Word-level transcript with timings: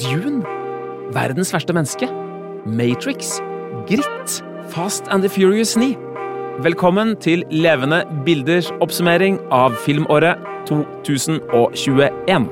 Dune, 0.00 0.42
Verdens 1.12 1.52
verste 1.52 1.72
menneske, 1.72 2.08
Matrix, 2.64 3.40
Gritt, 3.86 4.44
Fast 4.68 5.04
and 5.10 5.22
the 5.22 5.28
Furious 5.28 5.76
9. 5.76 5.96
Velkommen 6.62 7.16
til 7.16 7.44
Levende 7.50 8.04
bilders 8.24 8.70
oppsummering 8.80 9.36
av 9.52 9.76
filmåret 9.84 10.40
2021. 10.68 12.48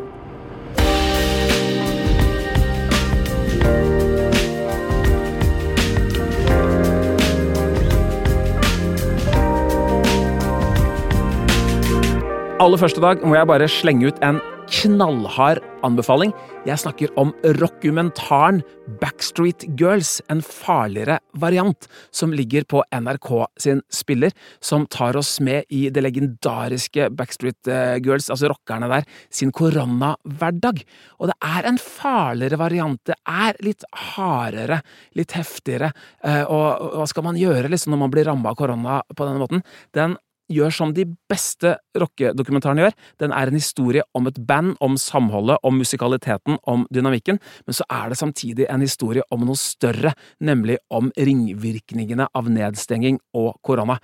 Aller 12.61 12.77
første 12.77 13.01
dag 13.01 13.25
må 13.25 13.35
jeg 13.39 13.47
bare 13.47 13.73
slenge 13.73 14.13
ut 14.13 14.25
en 14.27 14.43
knallhard 14.71 15.63
anbefaling. 15.87 16.33
Jeg 16.67 16.81
snakker 16.83 17.13
om 17.21 17.31
rockumentaren 17.59 18.61
Backstreet 19.01 19.65
Girls, 19.79 20.19
en 20.33 20.41
farligere 20.45 21.19
variant, 21.39 21.89
som 22.15 22.33
ligger 22.35 22.67
på 22.69 22.83
NRK 22.93 23.31
sin 23.61 23.83
spiller, 23.93 24.35
som 24.61 24.87
tar 24.91 25.17
oss 25.17 25.39
med 25.45 25.69
i 25.73 25.87
det 25.93 26.03
legendariske 26.05 27.09
Backstreet 27.17 27.71
Girls, 28.05 28.29
altså 28.33 28.51
rockerne 28.53 28.91
der, 28.91 29.09
sin 29.31 29.53
koronahverdag. 29.55 30.85
Og 31.19 31.33
det 31.33 31.39
er 31.45 31.69
en 31.69 31.81
farligere 31.83 32.61
variant. 32.61 33.01
Det 33.09 33.19
er 33.25 33.59
litt 33.65 33.87
hardere, 34.15 34.83
litt 35.19 35.37
heftigere. 35.37 35.93
Eh, 36.25 36.45
og 36.45 36.97
hva 36.99 37.09
skal 37.09 37.29
man 37.29 37.39
gjøre 37.41 37.71
liksom 37.73 37.95
når 37.95 38.05
man 38.05 38.15
blir 38.15 38.29
ramma 38.29 38.53
av 38.53 38.59
korona 38.59 39.03
på 39.15 39.25
denne 39.25 39.43
måten? 39.43 39.65
Den 39.97 40.19
gjør 40.53 40.75
som 40.75 40.93
de 40.97 41.05
beste 41.31 41.75
rockedokumentarene 41.99 42.87
gjør. 42.87 42.97
Den 43.23 43.35
er 43.37 43.51
en 43.51 43.59
historie 43.59 44.05
om 44.17 44.29
et 44.31 44.39
band, 44.49 44.75
om 44.85 44.97
samholdet, 45.01 45.59
om 45.63 45.79
musikaliteten, 45.79 46.59
om 46.69 46.87
dynamikken, 46.95 47.41
men 47.67 47.77
så 47.77 47.87
er 47.93 48.11
det 48.11 48.21
samtidig 48.21 48.69
en 48.69 48.85
historie 48.85 49.25
om 49.35 49.45
noe 49.47 49.59
større, 49.59 50.15
nemlig 50.41 50.79
om 50.91 51.13
ringvirkningene 51.17 52.29
av 52.35 52.51
nedstenging 52.53 53.21
og 53.37 53.55
korona. 53.67 53.99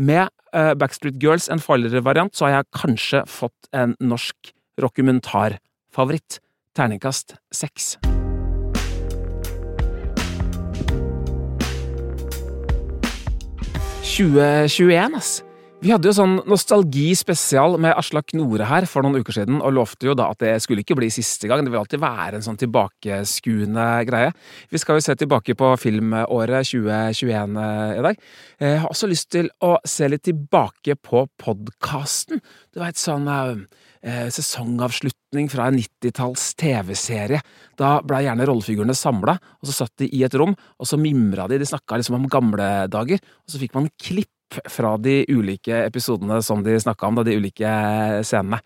Med 0.00 0.30
uh, 0.54 0.72
Backstreet 0.78 1.20
Girls, 1.20 1.50
en 1.50 1.60
farligere 1.60 2.04
variant, 2.04 2.32
så 2.36 2.46
har 2.46 2.60
jeg 2.60 2.70
kanskje 2.78 3.24
fått 3.28 3.68
en 3.76 3.96
norsk 4.00 4.54
rockumentarfavoritt. 4.80 6.40
Terningkast 6.76 7.34
seks. 7.52 7.96
«2021, 14.10 15.16
ass. 15.16 15.49
Vi 15.80 15.88
hadde 15.88 16.10
jo 16.10 16.12
sånn 16.12 16.34
nostalgispesial 16.44 17.78
med 17.80 17.94
Aslak 17.96 18.34
Nore 18.36 18.66
her 18.68 18.84
for 18.84 19.00
noen 19.00 19.22
uker 19.22 19.32
siden, 19.32 19.62
og 19.64 19.72
lovte 19.78 20.10
jo 20.10 20.12
da 20.18 20.26
at 20.28 20.42
det 20.42 20.50
skulle 20.60 20.82
ikke 20.84 20.98
bli 20.98 21.06
siste 21.08 21.48
gang, 21.48 21.62
det 21.64 21.72
vil 21.72 21.80
alltid 21.80 22.02
være 22.02 22.36
en 22.36 22.44
sånn 22.44 22.58
tilbakeskuende 22.60 23.86
greie. 24.04 24.34
Vi 24.68 24.80
skal 24.82 24.98
jo 24.98 25.04
se 25.06 25.14
tilbake 25.16 25.54
på 25.56 25.70
filmåret 25.80 26.68
2021 26.68 27.56
eh, 27.64 27.92
i 27.96 28.02
dag. 28.04 28.20
Jeg 28.60 28.82
har 28.82 28.92
også 28.92 29.08
lyst 29.08 29.30
til 29.32 29.48
å 29.64 29.78
se 29.88 30.08
litt 30.12 30.26
tilbake 30.28 30.98
på 31.00 31.22
podkasten. 31.40 32.42
Du 32.76 32.82
veit 32.82 33.00
sånn 33.00 33.30
eh, 33.32 34.26
sesongavslutning 34.36 35.48
fra 35.48 35.70
en 35.70 35.78
90-talls 35.80 36.44
TV-serie. 36.60 37.40
Da 37.80 37.94
blei 38.04 38.26
gjerne 38.26 38.50
rollefigurene 38.52 38.98
samla, 39.00 39.38
og 39.62 39.72
så 39.72 39.78
satt 39.78 40.04
de 40.04 40.10
i 40.12 40.20
et 40.28 40.36
rom, 40.36 40.52
og 40.52 40.92
så 40.92 41.00
mimra 41.00 41.48
de, 41.48 41.56
de 41.64 41.70
snakka 41.72 42.02
liksom 42.02 42.18
om 42.20 42.28
gamle 42.28 42.68
dager, 42.92 43.24
og 43.46 43.56
så 43.56 43.62
fikk 43.64 43.80
man 43.80 43.88
klipp 43.96 44.28
fra 44.70 44.96
de 44.98 45.22
ulike 45.28 45.84
episodene 45.86 46.40
som 46.42 46.64
de 46.64 46.78
snakka 46.80 47.08
om, 47.08 47.18
da, 47.20 47.26
de 47.26 47.36
ulike 47.40 47.74
scenene. 48.26 48.60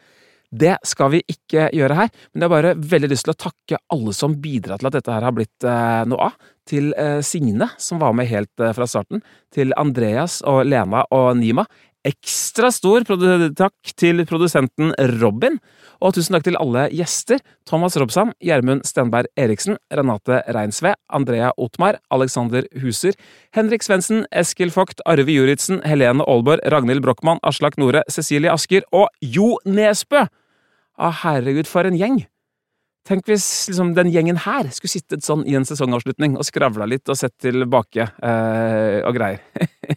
Det 0.55 0.77
skal 0.87 1.11
vi 1.17 1.21
ikke 1.31 1.67
gjøre 1.75 1.97
her, 1.99 2.11
men 2.33 2.45
jeg 2.45 2.47
har 2.47 2.53
bare 2.53 2.75
veldig 2.93 3.11
lyst 3.11 3.27
til 3.27 3.35
å 3.35 3.41
takke 3.47 3.81
alle 3.95 4.13
som 4.15 4.37
bidrar 4.39 4.79
til 4.79 4.91
at 4.91 4.99
dette 4.99 5.11
her 5.11 5.27
har 5.27 5.35
blitt 5.35 5.67
eh, 5.67 6.03
noe 6.11 6.29
av. 6.29 6.37
Til 6.65 6.93
eh, 7.01 7.19
Signe, 7.27 7.67
som 7.83 7.99
var 8.01 8.15
med 8.17 8.29
helt 8.31 8.63
eh, 8.63 8.71
fra 8.77 8.87
starten. 8.89 9.25
Til 9.53 9.75
Andreas 9.81 10.39
og 10.47 10.63
Lena 10.69 11.03
og 11.13 11.33
Nima. 11.41 11.67
Ekstra 12.05 12.69
stor 12.69 13.01
takk 13.57 13.93
til 13.97 14.21
produsenten 14.29 14.91
Robin, 15.23 15.55
og 16.05 16.13
tusen 16.13 16.37
takk 16.37 16.45
til 16.45 16.59
alle 16.61 16.83
gjester. 16.93 17.41
Thomas 17.65 17.97
Robsam, 17.97 18.35
Gjermund 18.45 18.85
Stenberg 18.85 19.31
Eriksen, 19.41 19.79
Renate 19.89 20.43
Reinsve, 20.53 20.93
Andrea 21.09 21.55
Ottmar, 21.57 21.97
Alexander 22.13 22.69
Huser, 22.83 23.17
Henrik 23.57 23.87
Svendsen, 23.87 24.27
Eskil 24.37 24.75
Vogt, 24.75 25.01
Arve 25.09 25.33
Juritzen, 25.33 25.81
Helene 25.89 26.27
Aalborg, 26.29 26.61
Ragnhild 26.69 27.07
Brochmann, 27.07 27.41
Aslak 27.43 27.81
Nore, 27.81 28.05
Cecilie 28.13 28.53
Asker 28.53 28.85
og 28.93 29.09
Jo 29.25 29.55
Nesbø! 29.65 30.27
Å, 30.95 31.11
herregud, 31.25 31.67
for 31.67 31.89
en 31.89 31.97
gjeng! 31.97 32.21
Tenk 33.05 33.27
hvis 33.29 33.47
liksom, 33.69 33.93
den 33.97 34.09
gjengen 34.13 34.39
her 34.47 34.71
skulle 34.73 34.95
sittet 34.95 35.27
sånn 35.27 35.43
i 35.45 35.57
en 35.59 35.67
sesongavslutning 35.69 36.39
og 36.41 36.47
skravla 36.49 36.87
litt 36.89 37.11
og 37.13 37.19
sett 37.21 37.35
tilbake 37.45 38.07
eh, 38.09 39.01
og 39.05 39.13
greier. 39.19 39.43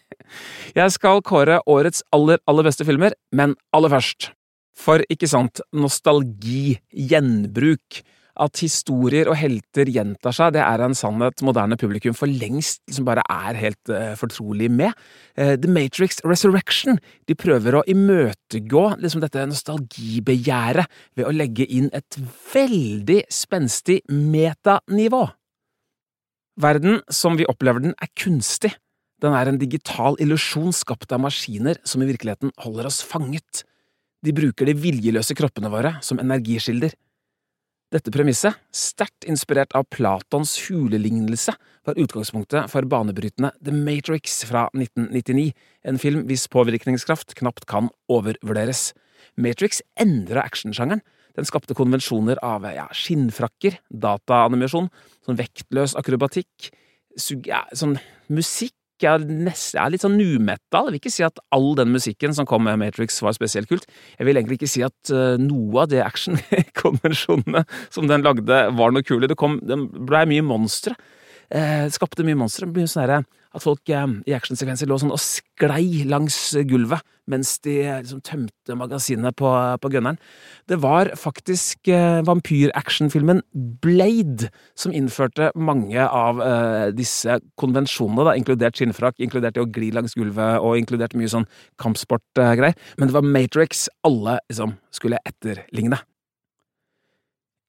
Jeg 0.80 0.92
skal 0.92 1.24
kåre 1.24 1.62
årets 1.72 2.04
aller, 2.12 2.42
aller 2.52 2.68
beste 2.68 2.84
filmer, 2.88 3.16
men 3.32 3.56
aller 3.72 3.94
først. 3.96 4.34
For 4.78 5.02
ikke 5.10 5.30
sant, 5.32 5.64
nostalgi, 5.72 6.76
gjenbruk, 6.92 8.02
at 8.44 8.62
historier 8.62 9.30
og 9.32 9.38
helter 9.40 9.90
gjentar 9.92 10.36
seg, 10.36 10.54
det 10.56 10.64
er 10.64 10.84
en 10.84 10.96
sannhet 10.98 11.42
moderne 11.46 11.78
publikum 11.80 12.16
for 12.18 12.30
lengst 12.30 12.84
liksom 12.88 13.08
bare 13.08 13.24
er 13.32 13.60
helt 13.60 13.92
uh, 13.94 14.14
fortrolig 14.20 14.70
med. 14.74 14.96
Uh, 15.38 15.56
The 15.60 15.72
Matrix 15.72 16.22
Resurrection 16.26 17.00
de 17.30 17.38
prøver 17.38 17.80
å 17.80 17.86
imøtegå 17.90 18.84
liksom 19.02 19.24
dette 19.24 19.48
nostalgibegjæret 19.50 21.00
ved 21.18 21.28
å 21.28 21.36
legge 21.36 21.68
inn 21.68 21.90
et 21.98 22.20
veldig 22.54 23.24
spenstig 23.34 24.02
metanivå. 24.12 25.26
Verden 26.58 27.02
som 27.14 27.38
vi 27.38 27.46
opplever 27.50 27.84
den, 27.84 27.98
er 28.02 28.10
kunstig. 28.18 28.74
Den 29.22 29.34
er 29.34 29.50
en 29.50 29.60
digital 29.62 30.18
illusjon 30.22 30.74
skapt 30.76 31.14
av 31.14 31.22
maskiner 31.24 31.78
som 31.86 32.02
i 32.02 32.10
virkeligheten 32.10 32.54
holder 32.62 32.90
oss 32.90 33.02
fanget. 33.06 33.64
De 34.26 34.34
bruker 34.34 34.70
de 34.70 34.76
viljeløse 34.78 35.36
kroppene 35.38 35.70
våre 35.74 35.96
som 36.06 36.22
energiskilder. 36.22 36.94
Dette 37.88 38.12
premisset, 38.12 38.58
sterkt 38.76 39.24
inspirert 39.32 39.72
av 39.78 39.86
Platons 39.96 40.58
hulelignelse, 40.66 41.54
var 41.88 42.00
utgangspunktet 42.04 42.68
for 42.68 42.84
banebrytende 42.84 43.54
The 43.64 43.72
Matrix 43.72 44.42
fra 44.50 44.66
1999, 44.76 45.54
en 45.88 46.00
film 46.02 46.26
hvis 46.28 46.50
påvirkningskraft 46.52 47.32
knapt 47.40 47.64
kan 47.72 47.88
overvurderes. 48.12 48.90
Matrix 49.40 49.80
endra 49.96 50.44
actionsjangeren. 50.44 51.00
Den 51.40 51.48
skapte 51.48 51.78
konvensjoner 51.78 52.42
av 52.44 52.68
ja, 52.76 52.90
skinnfrakker, 52.92 53.80
dataanimasjon, 53.88 54.92
sånn 55.24 55.40
vektløs 55.40 55.96
akrobatikk, 55.96 56.74
ja, 57.48 57.64
sånn 57.72 57.96
musikk 58.28 58.76
er, 59.06 59.22
nest, 59.22 59.76
er 59.78 59.92
litt 59.94 60.02
sånn 60.02 60.18
nu-metal. 60.18 60.88
Jeg 60.88 60.96
vil 60.96 61.02
ikke 61.02 61.14
si 61.14 61.26
at 61.28 61.38
all 61.54 61.76
den 61.78 61.92
musikken 61.94 62.34
som 62.34 62.48
kom 62.50 62.66
med 62.66 62.80
Matrix 62.82 63.22
var 63.22 63.36
spesielt 63.38 63.70
kult. 63.70 63.86
Jeg 64.18 64.26
vil 64.26 64.40
egentlig 64.40 64.58
ikke 64.58 64.72
si 64.72 64.82
at 64.86 65.14
uh, 65.14 65.38
noe 65.38 65.84
av 65.84 65.92
de 65.92 66.02
action-konvensjonene 66.02 67.66
som 67.94 68.10
den 68.10 68.26
lagde, 68.26 68.64
var 68.80 68.96
noe 68.96 69.06
kule. 69.06 69.30
Det, 69.30 69.38
det 69.38 69.78
blei 70.10 70.26
mye 70.34 70.46
monstre. 70.46 70.98
Eh, 71.54 71.86
skapte 71.94 72.26
mye 72.28 72.40
monstre. 72.40 72.66
Mye 72.68 72.90
sånn 72.90 73.06
herre 73.06 73.22
at 73.58 73.66
folk 73.66 73.92
eh, 73.92 74.08
i 74.30 74.36
actionsekvenser 74.38 74.90
lå 74.90 75.00
sånn 75.02 75.14
og 75.14 75.22
sklei 75.22 76.06
langs 76.08 76.38
gulvet 76.70 77.04
mens 77.28 77.58
de 77.66 77.76
eh, 77.84 78.00
liksom 78.02 78.22
tømte 78.26 78.78
magasinet 78.80 79.36
på, 79.38 79.52
på 79.84 79.92
gunneren. 79.92 80.20
Det 80.70 80.80
var 80.84 81.12
faktisk 81.20 81.90
eh, 81.92 82.22
vampyractionfilmen 82.28 83.44
Blade 83.84 84.50
som 84.80 84.96
innførte 84.96 85.52
mange 85.56 86.04
av 86.08 86.42
eh, 86.44 86.90
disse 86.96 87.40
konvensjonene, 87.60 88.30
da, 88.30 88.36
inkludert 88.40 88.80
skinnfrakk, 88.80 89.20
inkludert 89.24 89.58
det 89.58 89.66
å 89.66 89.70
gli 89.70 89.92
langs 89.96 90.16
gulvet 90.18 90.62
og 90.64 90.80
inkludert 90.80 91.18
mye 91.20 91.32
sånn 91.32 91.48
kampsportgreier. 91.82 92.78
Men 92.98 93.10
det 93.10 93.18
var 93.18 93.28
Matrix 93.28 93.88
alle 94.08 94.40
liksom 94.48 94.78
skulle 94.96 95.20
etterligne. 95.28 96.00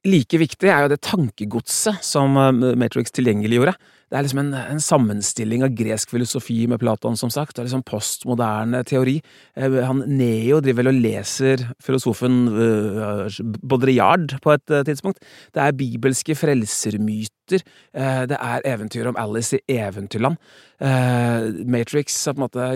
Like 0.07 0.39
viktig 0.39 0.71
er 0.71 0.85
jo 0.85 0.91
det 0.93 1.03
tankegodset 1.03 2.05
som 2.07 2.39
eh, 2.39 2.75
Matrix 2.79 3.15
tilgjengeliggjorde. 3.17 3.75
Det 4.09 4.17
er 4.17 4.25
liksom 4.25 4.41
en, 4.41 4.55
en, 4.57 4.81
sammenstilling 4.81 5.65
av 5.67 5.75
gresk 5.77 6.15
filosofi 6.15 6.63
med 6.71 6.81
Platon, 6.81 7.17
som 7.19 7.33
sagt. 7.33 7.59
Er 7.59 7.67
liksom 7.67 7.85
postmoderne 7.87 8.81
teori. 8.89 9.19
Eh, 9.53 9.79
han 9.85 10.01
Neo 10.09 10.63
driver 10.65 10.81
vel 10.81 10.93
og 10.95 11.01
leser 11.05 11.67
filosofen 11.85 12.41
uh, 12.49 13.29
Baudrillard 13.61 14.39
på 14.45 14.55
et 14.55 14.73
uh, 14.73 14.81
tidspunkt. 14.89 15.21
Det 15.53 15.61
er 15.65 15.77
bibelske 15.77 16.37
frelsermyter. 16.39 17.37
Det 17.49 18.37
er 18.37 18.67
eventyr 18.69 19.07
om 19.09 19.17
Alice 19.17 19.57
i 19.57 19.79
Eventyrland. 19.81 20.37
Matrix 21.65 22.19
har 22.29 22.35
på 22.37 22.43
en 22.43 22.45
måte 22.45 22.67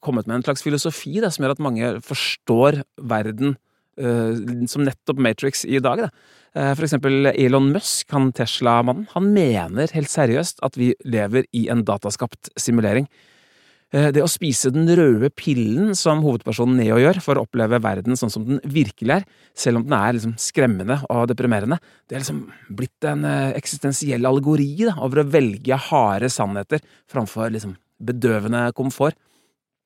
kommet 0.00 0.24
med 0.24 0.38
en 0.38 0.46
slags 0.46 0.64
filosofi 0.64 1.20
da, 1.20 1.28
som 1.28 1.44
gjør 1.44 1.52
at 1.58 1.60
mange 1.66 1.90
forstår 2.06 2.80
verden 2.96 3.52
som 3.94 4.86
nettopp 4.86 5.18
Matrix 5.20 5.66
i 5.68 5.80
dag. 5.84 6.06
Da. 6.06 6.08
For 6.76 6.86
eksempel 6.86 7.28
Elon 7.32 7.68
Musk, 7.74 8.06
han 8.14 8.30
Tesla-mannen, 8.32 9.04
han 9.12 9.26
mener 9.34 9.92
helt 9.92 10.10
seriøst 10.12 10.62
at 10.64 10.78
vi 10.80 10.94
lever 11.04 11.44
i 11.52 11.66
en 11.72 11.84
dataskapt 11.84 12.48
simulering. 12.56 13.06
Eh, 13.92 14.08
det 14.08 14.22
å 14.24 14.30
spise 14.30 14.70
den 14.72 14.88
røde 14.96 15.28
pillen 15.36 15.92
som 15.98 16.22
hovedpersonen 16.24 16.78
Neo 16.80 16.96
gjør 17.00 17.18
for 17.24 17.36
å 17.36 17.44
oppleve 17.44 17.80
verden 17.84 18.16
sånn 18.16 18.32
som 18.32 18.46
den 18.46 18.60
virkelig 18.64 19.18
er, 19.18 19.26
selv 19.52 19.80
om 19.80 19.84
den 19.84 19.96
er 19.98 20.16
liksom 20.16 20.32
skremmende 20.40 20.96
og 21.12 21.26
deprimerende, 21.28 21.76
det 22.08 22.16
er 22.16 22.24
liksom 22.24 22.46
blitt 22.72 23.08
en 23.08 23.26
eh, 23.28 23.52
eksistensiell 23.58 24.24
allegori 24.28 24.70
da, 24.86 24.96
over 25.04 25.20
å 25.20 25.28
velge 25.28 25.76
harde 25.90 26.32
sannheter 26.32 26.80
framfor 27.12 27.52
liksom 27.52 27.76
bedøvende 28.02 28.70
komfort. 28.78 29.18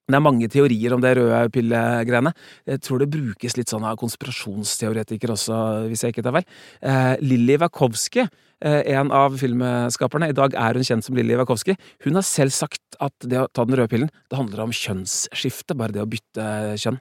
Det 0.07 0.15
er 0.15 0.23
mange 0.23 0.47
teorier 0.47 0.95
om 0.95 1.01
det 1.03 1.17
røde 1.19 1.39
pillegreiene. 1.51 2.31
Jeg 2.71 2.83
tror 2.87 3.03
det 3.03 3.09
brukes 3.11 3.57
litt 3.59 3.73
sånn 3.73 3.87
av 3.89 3.97
konspirasjonsteoretikere 3.99 5.35
også, 5.35 5.57
hvis 5.91 6.05
jeg 6.05 6.15
ikke 6.15 6.23
tar 6.23 6.37
feil. 6.37 6.45
Eh, 6.87 7.15
Lilly 7.27 7.57
Wakowski, 7.59 8.23
eh, 8.63 8.83
en 8.95 9.11
av 9.11 9.35
filmskaperne, 9.41 10.29
i 10.31 10.37
dag 10.37 10.55
er 10.55 10.79
hun 10.79 10.87
kjent 10.87 11.03
som 11.03 11.17
Lilly 11.19 11.35
Wakowski, 11.41 11.75
hun 12.07 12.15
har 12.15 12.23
selv 12.23 12.55
sagt 12.55 13.01
at 13.03 13.15
det 13.19 13.41
å 13.41 13.49
ta 13.51 13.65
den 13.67 13.75
røde 13.75 13.91
pillen, 13.91 14.13
det 14.31 14.39
handler 14.39 14.63
om 14.69 14.71
kjønnsskifte, 14.71 15.75
bare 15.75 15.97
det 15.97 16.05
å 16.05 16.07
bytte 16.07 16.47
kjønn. 16.79 17.01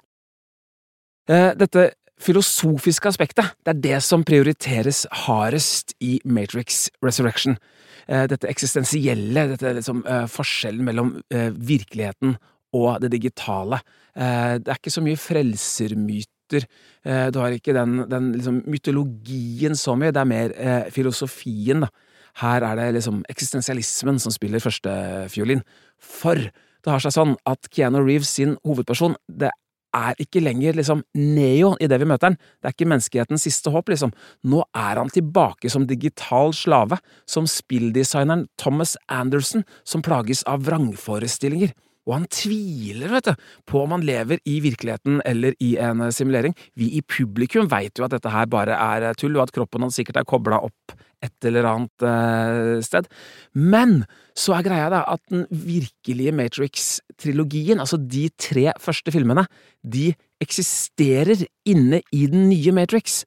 Eh, 1.30 1.54
dette 1.62 1.92
filosofiske 2.18 3.12
aspektet, 3.12 3.54
det 3.66 3.76
er 3.76 3.82
det 3.84 4.02
som 4.02 4.24
prioriteres 4.24 5.06
hardest 5.28 5.94
i 6.02 6.20
Matrix 6.26 6.90
Resurrection. 7.04 7.60
Eh, 8.08 8.26
dette 8.30 8.50
eksistensielle, 8.50 9.48
dette 9.54 9.74
liksom, 9.78 10.04
eh, 10.08 10.26
forskjellen 10.26 10.84
mellom 10.86 11.22
eh, 11.30 11.52
virkeligheten 11.52 12.38
og 12.76 13.02
det 13.04 13.12
digitale. 13.16 13.82
Eh, 14.16 14.56
det 14.62 14.72
er 14.72 14.80
ikke 14.80 14.94
så 14.94 15.04
mye 15.06 15.20
frelsermyter. 15.20 16.68
Eh, 17.06 17.28
du 17.34 17.40
har 17.42 17.56
ikke 17.56 17.76
den, 17.76 18.04
den 18.12 18.32
liksom 18.36 18.62
mytologien 18.70 19.78
så 19.80 19.96
mye, 20.00 20.14
det 20.16 20.22
er 20.22 20.30
mer 20.30 20.56
eh, 20.56 20.92
filosofien, 20.94 21.86
da. 21.86 21.92
Her 22.36 22.66
er 22.68 22.76
det 22.76 22.90
liksom 22.98 23.22
eksistensialismen 23.32 24.18
som 24.20 24.34
spiller 24.36 24.60
førstefiolin. 24.60 25.62
For 26.04 26.36
det 26.36 26.92
har 26.92 27.00
seg 27.00 27.14
sånn 27.16 27.38
at 27.48 27.70
Keanu 27.72 28.02
Reeves 28.04 28.34
sin 28.36 28.58
hovedperson, 28.68 29.16
det 29.32 29.54
er 29.96 30.20
ikke 30.20 30.44
lenger 30.44 30.76
liksom 30.76 31.06
Neo 31.16 31.72
i 31.80 31.88
det 31.88 32.02
vi 32.02 32.08
møter 32.10 32.34
han. 32.34 32.38
Det 32.60 32.68
er 32.68 32.76
ikke 32.76 32.90
menneskehetens 32.92 33.46
siste 33.48 33.72
håp, 33.72 33.88
liksom. 33.94 34.12
Nå 34.52 34.66
er 34.76 35.00
han 35.00 35.12
tilbake 35.14 35.72
som 35.72 35.88
digital 35.88 36.52
slave, 36.56 37.00
som 37.24 37.48
spilldesigneren 37.48 38.50
Thomas 38.60 38.98
Anderson, 39.08 39.64
som 39.88 40.04
plages 40.06 40.44
av 40.52 40.68
vrangforestillinger 40.68 41.72
og 42.06 42.14
han 42.20 42.28
tviler, 42.30 43.10
vet 43.12 43.30
du, 43.32 43.48
på 43.70 43.82
om 43.82 43.96
han 43.96 44.06
lever 44.06 44.42
i 44.50 44.60
virkeligheten 44.64 45.20
eller 45.26 45.58
i 45.64 45.76
en 45.82 46.06
eh, 46.06 46.14
simulering. 46.14 46.56
Vi 46.78 46.92
i 46.98 47.02
publikum 47.02 47.70
veit 47.72 47.98
jo 47.98 48.06
at 48.06 48.14
dette 48.14 48.32
her 48.32 48.50
bare 48.52 48.78
er 48.78 49.10
eh, 49.10 49.18
tull, 49.18 49.36
og 49.38 49.48
at 49.48 49.56
kroppen 49.56 49.86
hans 49.86 49.98
sikkert 49.98 50.22
er 50.22 50.28
kobla 50.30 50.62
opp 50.68 50.96
et 51.26 51.48
eller 51.50 51.66
annet 51.70 52.06
eh, 52.06 52.84
sted. 52.86 53.10
Men 53.58 54.04
så 54.38 54.58
er 54.58 54.68
greia 54.68 54.92
da 54.94 55.02
at 55.10 55.24
den 55.32 55.48
virkelige 55.50 56.36
Matrix-trilogien, 56.36 57.82
altså 57.82 57.98
de 57.98 58.28
tre 58.38 58.70
første 58.82 59.14
filmene, 59.16 59.48
de 59.82 60.12
eksisterer 60.44 61.46
inne 61.66 62.04
i 62.14 62.26
den 62.30 62.50
nye 62.52 62.76
Matrix. 62.76 63.24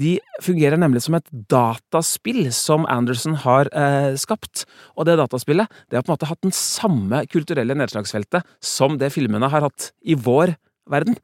De 0.00 0.16
fungerer 0.40 0.80
nemlig 0.80 1.02
som 1.04 1.16
et 1.18 1.26
dataspill 1.52 2.46
som 2.56 2.86
Anderson 2.90 3.36
har 3.44 3.68
eh, 3.76 4.14
skapt. 4.20 4.64
Og 4.96 5.08
det 5.08 5.18
dataspillet 5.20 5.68
det 5.90 5.98
har 5.98 6.06
på 6.06 6.12
en 6.12 6.16
måte 6.16 6.30
hatt 6.30 6.44
den 6.44 6.56
samme 6.56 7.24
kulturelle 7.32 7.76
nedslagsfeltet 7.76 8.46
som 8.64 8.96
det 9.00 9.12
filmene 9.12 9.50
har 9.52 9.68
hatt 9.68 9.90
i 10.00 10.16
vår 10.16 10.54
verden. 10.92 11.18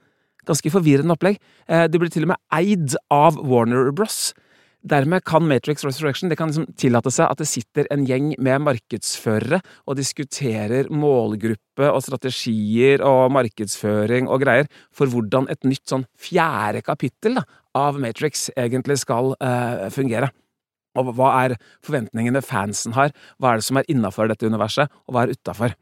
Ganske 0.48 0.72
forvirrende 0.72 1.16
opplegg. 1.16 1.40
Eh, 1.68 1.86
de 1.88 2.00
blir 2.00 2.12
til 2.12 2.28
og 2.28 2.34
med 2.34 2.44
eid 2.60 2.98
av 3.12 3.40
Warner 3.40 3.90
Bros. 3.96 4.28
Dermed 4.88 5.24
kan 5.26 5.42
Matrix 5.42 5.82
Resurrection 5.84 6.30
det 6.30 6.36
kan 6.38 6.52
liksom 6.52 6.68
tillate 6.78 7.10
seg 7.10 7.26
at 7.26 7.40
det 7.40 7.48
sitter 7.50 7.88
en 7.90 8.04
gjeng 8.06 8.30
med 8.38 8.62
markedsførere 8.62 9.58
og 9.90 9.98
diskuterer 9.98 10.86
målgruppe 10.94 11.88
og 11.90 11.98
strategier 12.06 13.02
og 13.02 13.32
markedsføring 13.34 14.30
og 14.30 14.44
greier 14.44 14.70
for 14.94 15.10
hvordan 15.10 15.50
et 15.50 15.66
nytt 15.66 15.82
sånn 15.90 16.06
fjerde 16.14 16.84
kapittel 16.86 17.40
da, 17.40 17.44
av 17.78 17.98
Matrix 18.02 18.48
egentlig 18.56 18.98
skal 19.04 19.34
uh, 19.38 19.88
fungere. 19.94 20.32
Og 20.98 21.12
hva 21.14 21.32
er 21.44 21.58
forventningene 21.86 22.42
fansen 22.42 22.96
har, 22.96 23.12
hva 23.38 23.52
er 23.52 23.60
det 23.60 23.68
som 23.68 23.78
er 23.78 23.92
innafor 23.92 24.30
dette 24.30 24.48
universet, 24.48 24.90
og 25.06 25.14
hva 25.14 25.26
er 25.26 25.36
utafor? 25.36 25.76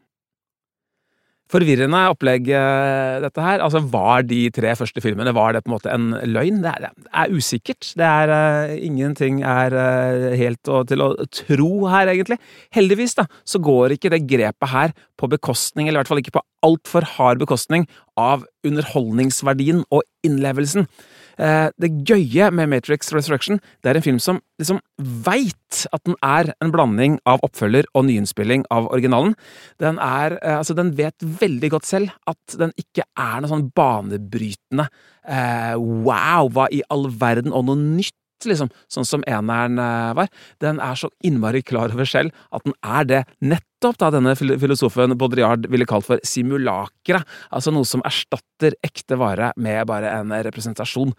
Forvirrende 1.47 2.01
opplegg, 2.11 2.49
eh, 2.51 3.21
dette 3.23 3.39
her. 3.39 3.61
Altså, 3.63 3.79
Var 3.79 4.23
de 4.27 4.51
tre 4.51 4.75
første 4.75 5.01
filmene 5.01 5.33
var 5.33 5.53
det 5.53 5.63
på 5.63 5.71
en 5.71 5.77
måte 5.77 5.93
en 5.95 6.11
løgn? 6.27 6.59
Det 6.61 6.73
er, 6.73 6.91
det 6.91 7.07
er 7.15 7.31
usikkert. 7.31 7.93
Det 7.95 8.03
er 8.03 8.33
uh, 8.35 8.75
Ingenting 8.75 9.45
er 9.47 9.71
uh, 9.71 10.35
helt 10.35 10.67
å, 10.67 10.83
til 10.83 11.05
å 11.05 11.15
tro 11.31 11.87
her, 11.87 12.11
egentlig. 12.11 12.41
Heldigvis 12.75 13.15
da, 13.15 13.29
så 13.47 13.63
går 13.63 13.95
ikke 13.95 14.11
det 14.11 14.27
grepet 14.27 14.73
her 14.73 14.91
på 15.17 15.31
bekostning, 15.31 15.87
eller 15.87 16.01
i 16.01 16.03
hvert 16.03 16.11
fall 16.11 16.25
ikke 16.25 16.35
på 16.35 16.47
altfor 16.67 17.07
hard 17.15 17.39
bekostning, 17.39 17.87
av 18.19 18.43
underholdningsverdien 18.67 19.85
og 19.95 20.03
innlevelsen. 20.27 20.91
Eh, 21.37 21.69
det 21.77 21.93
gøye 22.09 22.51
med 22.55 22.71
Matrix 22.73 23.13
Resurrection, 23.13 23.61
det 23.85 23.91
er 23.91 23.99
en 23.99 24.05
film 24.05 24.21
som 24.23 24.41
liksom 24.61 24.81
veit 24.97 25.83
at 25.93 26.03
den 26.09 26.17
er 26.25 26.53
en 26.65 26.73
blanding 26.73 27.19
av 27.29 27.43
oppfølger 27.45 27.89
og 27.93 28.07
nyinnspilling 28.09 28.65
av 28.73 28.89
originalen. 28.89 29.35
Den 29.83 30.01
er 30.03 30.39
eh, 30.41 30.57
Altså, 30.57 30.73
den 30.75 30.95
vet 30.97 31.21
veldig 31.21 31.71
godt 31.75 31.87
selv 31.87 32.15
at 32.27 32.57
den 32.59 32.73
ikke 32.81 33.05
er 33.13 33.43
noe 33.43 33.51
sånn 33.53 33.69
banebrytende 33.77 34.89
eh, 35.29 35.75
wow, 35.77 36.49
hva 36.49 36.71
i 36.73 36.81
all 36.89 37.11
verden, 37.13 37.53
og 37.53 37.69
noe 37.69 37.77
nytt 37.77 38.17
liksom, 38.45 38.71
sånn 38.93 39.09
som 39.09 39.25
eneren 39.29 39.81
eh, 39.81 40.13
var. 40.19 40.29
Den 40.63 40.81
er 40.83 40.99
så 40.99 41.11
innmari 41.25 41.63
klar 41.67 41.95
over 41.95 42.09
selv 42.09 42.35
at 42.53 42.67
den 42.67 42.77
er 42.85 43.09
det 43.09 43.23
nettopp 43.41 43.99
da 44.03 44.13
denne 44.15 44.37
filosofen 44.37 45.17
Baudrillard 45.19 45.69
ville 45.73 45.89
kalt 45.89 46.09
for 46.09 46.23
simulakra, 46.27 47.23
altså 47.51 47.73
noe 47.75 47.89
som 47.89 48.05
erstatter 48.07 48.77
ekte 48.85 49.19
vare 49.21 49.53
med 49.57 49.87
bare 49.89 50.13
en 50.19 50.35
representasjon. 50.47 51.15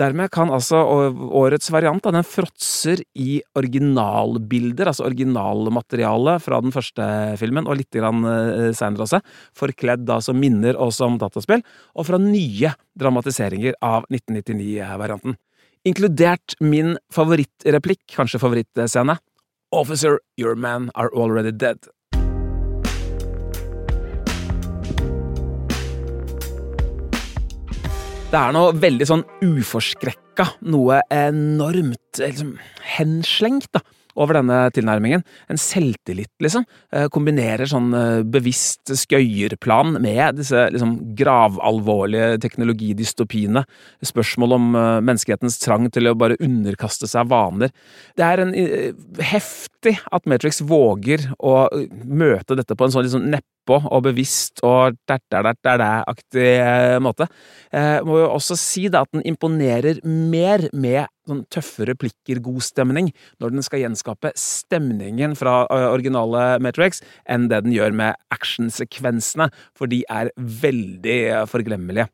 Dermed 0.00 0.30
kan 0.32 0.48
altså 0.48 0.78
årets 1.36 1.68
variant, 1.72 2.06
den 2.14 2.24
fråtser 2.24 3.02
i 3.12 3.42
originalbilder, 3.58 4.88
altså 4.88 5.04
originalmateriale 5.04 6.38
fra 6.40 6.62
den 6.64 6.72
første 6.72 7.04
filmen, 7.40 7.68
og 7.68 7.76
litt 7.76 7.98
uh, 8.00 8.72
seinere 8.72 9.04
også, 9.04 9.20
forkledd 9.58 10.06
da 10.08 10.16
som 10.24 10.40
minner 10.40 10.80
og 10.80 10.94
som 10.96 11.20
dataspill, 11.20 11.60
og 11.92 12.08
fra 12.08 12.20
nye 12.22 12.72
dramatiseringer 12.96 13.76
av 13.84 14.08
1999-varianten 14.08 15.36
inkludert 15.88 16.54
min 16.60 16.96
favorittreplikk, 17.12 18.04
kanskje 18.14 18.40
favorittscene. 18.42 19.18
Officer, 19.72 20.20
your 20.36 20.54
men 20.54 20.90
are 20.94 21.10
already 21.16 21.52
dead. 21.52 21.88
Det 28.32 28.40
er 28.40 28.52
noe 28.56 28.72
veldig 28.80 29.08
sånn 29.08 29.24
uforskrekka, 29.44 30.46
noe 30.64 31.02
enormt 31.12 32.20
liksom, 32.20 32.54
henslengt, 32.94 33.68
da 33.76 33.82
over 34.16 34.38
denne 34.38 34.58
tilnærmingen. 34.74 35.24
En 35.52 35.60
selvtillit, 35.60 36.32
liksom. 36.42 36.66
Eh, 36.92 37.08
kombinerer 37.12 37.68
sånn 37.70 37.92
eh, 37.96 38.22
bevisst 38.26 38.92
skøyerplan 39.02 39.98
med 40.02 40.40
disse 40.40 40.66
liksom, 40.74 40.96
gravalvorlige 41.18 42.40
teknologidystopiene. 42.42 43.64
Spørsmål 44.04 44.56
om 44.58 44.70
eh, 44.74 44.98
menneskehetens 45.04 45.60
trang 45.62 45.88
til 45.92 46.10
å 46.10 46.16
bare 46.18 46.40
underkaste 46.42 47.10
seg 47.10 47.30
vaner. 47.32 47.72
Det 48.18 48.26
er 48.26 48.44
en 48.44 48.54
heftig 49.22 49.96
at 50.12 50.28
Matrix 50.30 50.62
våger 50.66 51.30
å 51.38 51.66
møte 52.04 52.56
dette 52.58 52.76
på 52.76 52.86
en 52.86 52.94
sånn 52.94 53.06
liksom, 53.06 53.26
neppe 53.32 53.50
og 53.78 54.02
bevisst 54.08 54.62
og 54.66 54.96
eh, 55.12 56.98
måte. 57.02 57.28
Eh, 57.70 57.98
må 58.06 58.18
jo 58.18 58.30
også 58.34 58.58
si 58.58 58.88
da 58.90 59.04
at 59.06 59.12
den 59.14 59.24
imponerer 59.28 60.02
mer 60.04 60.68
med 60.72 61.06
sånn 61.28 61.44
tøffe 61.52 61.86
replikker, 61.88 62.42
god 62.44 62.62
stemning, 62.66 63.12
når 63.42 63.54
den 63.54 63.66
skal 63.66 63.84
gjenskape 63.84 64.32
stemningen 64.38 65.36
fra 65.38 65.62
eh, 65.68 65.88
originale 65.90 66.58
Matrix, 66.64 67.02
enn 67.30 67.48
det 67.52 67.62
den 67.66 67.76
gjør 67.76 67.94
med 67.96 68.18
actionsekvensene, 68.34 69.50
for 69.78 69.90
de 69.90 70.02
er 70.10 70.32
veldig 70.36 71.46
forglemmelige. 71.50 72.08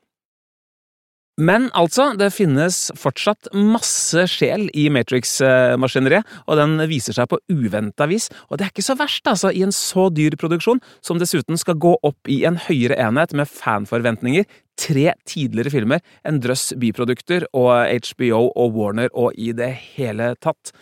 Men 1.39 1.69
altså, 1.79 2.11
det 2.19 2.33
finnes 2.35 2.89
fortsatt 2.99 3.47
masse 3.55 4.25
sjel 4.31 4.67
i 4.75 4.89
Matrix-maskineriet, 4.91 6.27
og 6.51 6.59
den 6.59 6.75
viser 6.91 7.15
seg 7.15 7.29
på 7.31 7.39
uventa 7.53 8.09
vis. 8.11 8.27
Og 8.51 8.59
det 8.59 8.67
er 8.67 8.73
ikke 8.73 8.87
så 8.89 8.99
verst, 8.99 9.23
altså, 9.31 9.53
i 9.55 9.63
en 9.63 9.75
så 9.75 10.09
dyr 10.11 10.35
produksjon, 10.41 10.83
som 10.99 11.23
dessuten 11.23 11.61
skal 11.61 11.79
gå 11.79 11.95
opp 12.03 12.31
i 12.31 12.41
en 12.49 12.59
høyere 12.67 12.99
enhet 13.07 13.37
med 13.39 13.51
fanforventninger, 13.51 14.49
tre 14.79 15.13
tidligere 15.27 15.73
filmer, 15.75 16.03
en 16.27 16.43
drøss 16.43 16.73
biprodukter 16.79 17.47
og 17.57 17.87
HBO 18.11 18.49
og 18.49 18.75
Warner 18.75 19.15
og 19.15 19.39
i 19.39 19.53
det 19.55 19.73
hele 19.95 20.33
tatt. 20.43 20.75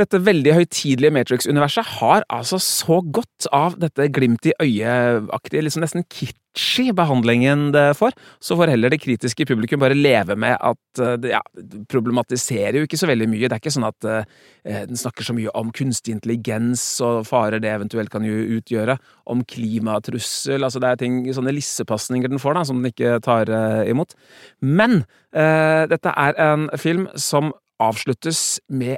Dette 0.00 0.22
veldig 0.24 0.54
høytidelige 0.56 1.12
Matrix-universet 1.12 1.84
har 1.98 2.22
altså 2.32 2.56
så 2.62 3.02
godt 3.04 3.44
av 3.52 3.74
dette 3.76 4.06
glimt 4.16 4.46
i 4.48 4.54
øyet-aktige, 4.56 5.60
liksom 5.66 5.84
nesten 5.84 6.06
kitschy 6.08 6.86
behandlingen 6.96 7.66
det 7.74 7.90
får. 7.98 8.16
Så 8.40 8.56
får 8.56 8.72
heller 8.72 8.94
det 8.94 9.02
kritiske 9.02 9.44
publikum 9.50 9.82
bare 9.82 9.98
leve 9.98 10.38
med 10.40 10.56
at 10.56 11.02
eh, 11.02 11.18
det 11.20 11.34
ja, 11.34 11.42
problematiserer 11.92 12.80
jo 12.80 12.88
ikke 12.88 13.02
så 13.02 13.10
veldig 13.12 13.28
mye. 13.34 13.44
Det 13.44 13.58
er 13.58 13.60
ikke 13.60 13.74
sånn 13.76 13.88
at 13.90 14.08
eh, 14.08 14.80
den 14.88 15.02
snakker 15.02 15.28
så 15.28 15.36
mye 15.36 15.52
om 15.60 15.74
kunstig 15.76 16.16
intelligens 16.16 16.86
og 17.04 17.28
farer 17.28 17.60
det 17.60 17.74
eventuelt 17.74 18.14
kan 18.16 18.24
utgjøre, 18.24 18.96
om 19.28 19.44
klimatrussel 19.44 20.64
Altså 20.64 20.80
det 20.80 20.88
er 20.88 21.04
ting, 21.04 21.22
sånne 21.36 21.52
lissepasninger 21.52 22.32
den 22.32 22.40
får, 22.40 22.56
da, 22.56 22.64
som 22.64 22.80
den 22.80 22.94
ikke 22.94 23.20
tar 23.28 23.52
eh, 23.52 23.84
imot. 23.92 24.16
Men 24.64 25.02
eh, 25.36 25.84
dette 25.92 26.16
er 26.16 26.44
en 26.48 26.70
film 26.80 27.10
som 27.12 27.52
avsluttes 27.82 28.62
med 28.72 28.96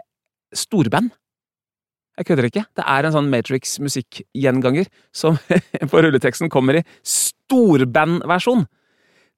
storband. 0.56 1.12
Jeg 2.14 2.28
kødder 2.28 2.46
ikke. 2.46 2.64
Det 2.78 2.86
er 2.86 3.06
en 3.06 3.14
sånn 3.16 3.30
Matrix 3.30 3.76
musikkgjenganger 3.82 4.86
som 5.14 5.38
på 5.90 6.02
rulleteksten 6.04 6.52
kommer 6.52 6.78
i 6.78 6.86
storbandversjon. 7.02 8.66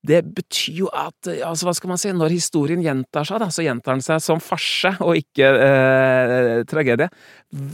Det 0.06 0.20
betyr 0.36 0.82
jo 0.84 0.88
at 0.94 1.28
altså 1.32 1.66
hva 1.66 1.72
skal 1.74 1.90
man 1.90 1.98
si, 1.98 2.10
når 2.14 2.34
historien 2.34 2.82
gjentar 2.84 3.26
seg, 3.26 3.40
da, 3.42 3.48
så 3.50 3.64
gjentar 3.64 3.96
den 3.96 4.04
seg 4.04 4.20
som 4.22 4.42
farse 4.44 4.92
og 5.02 5.16
ikke 5.18 5.48
eh, 5.64 6.60
tragedie. 6.68 7.08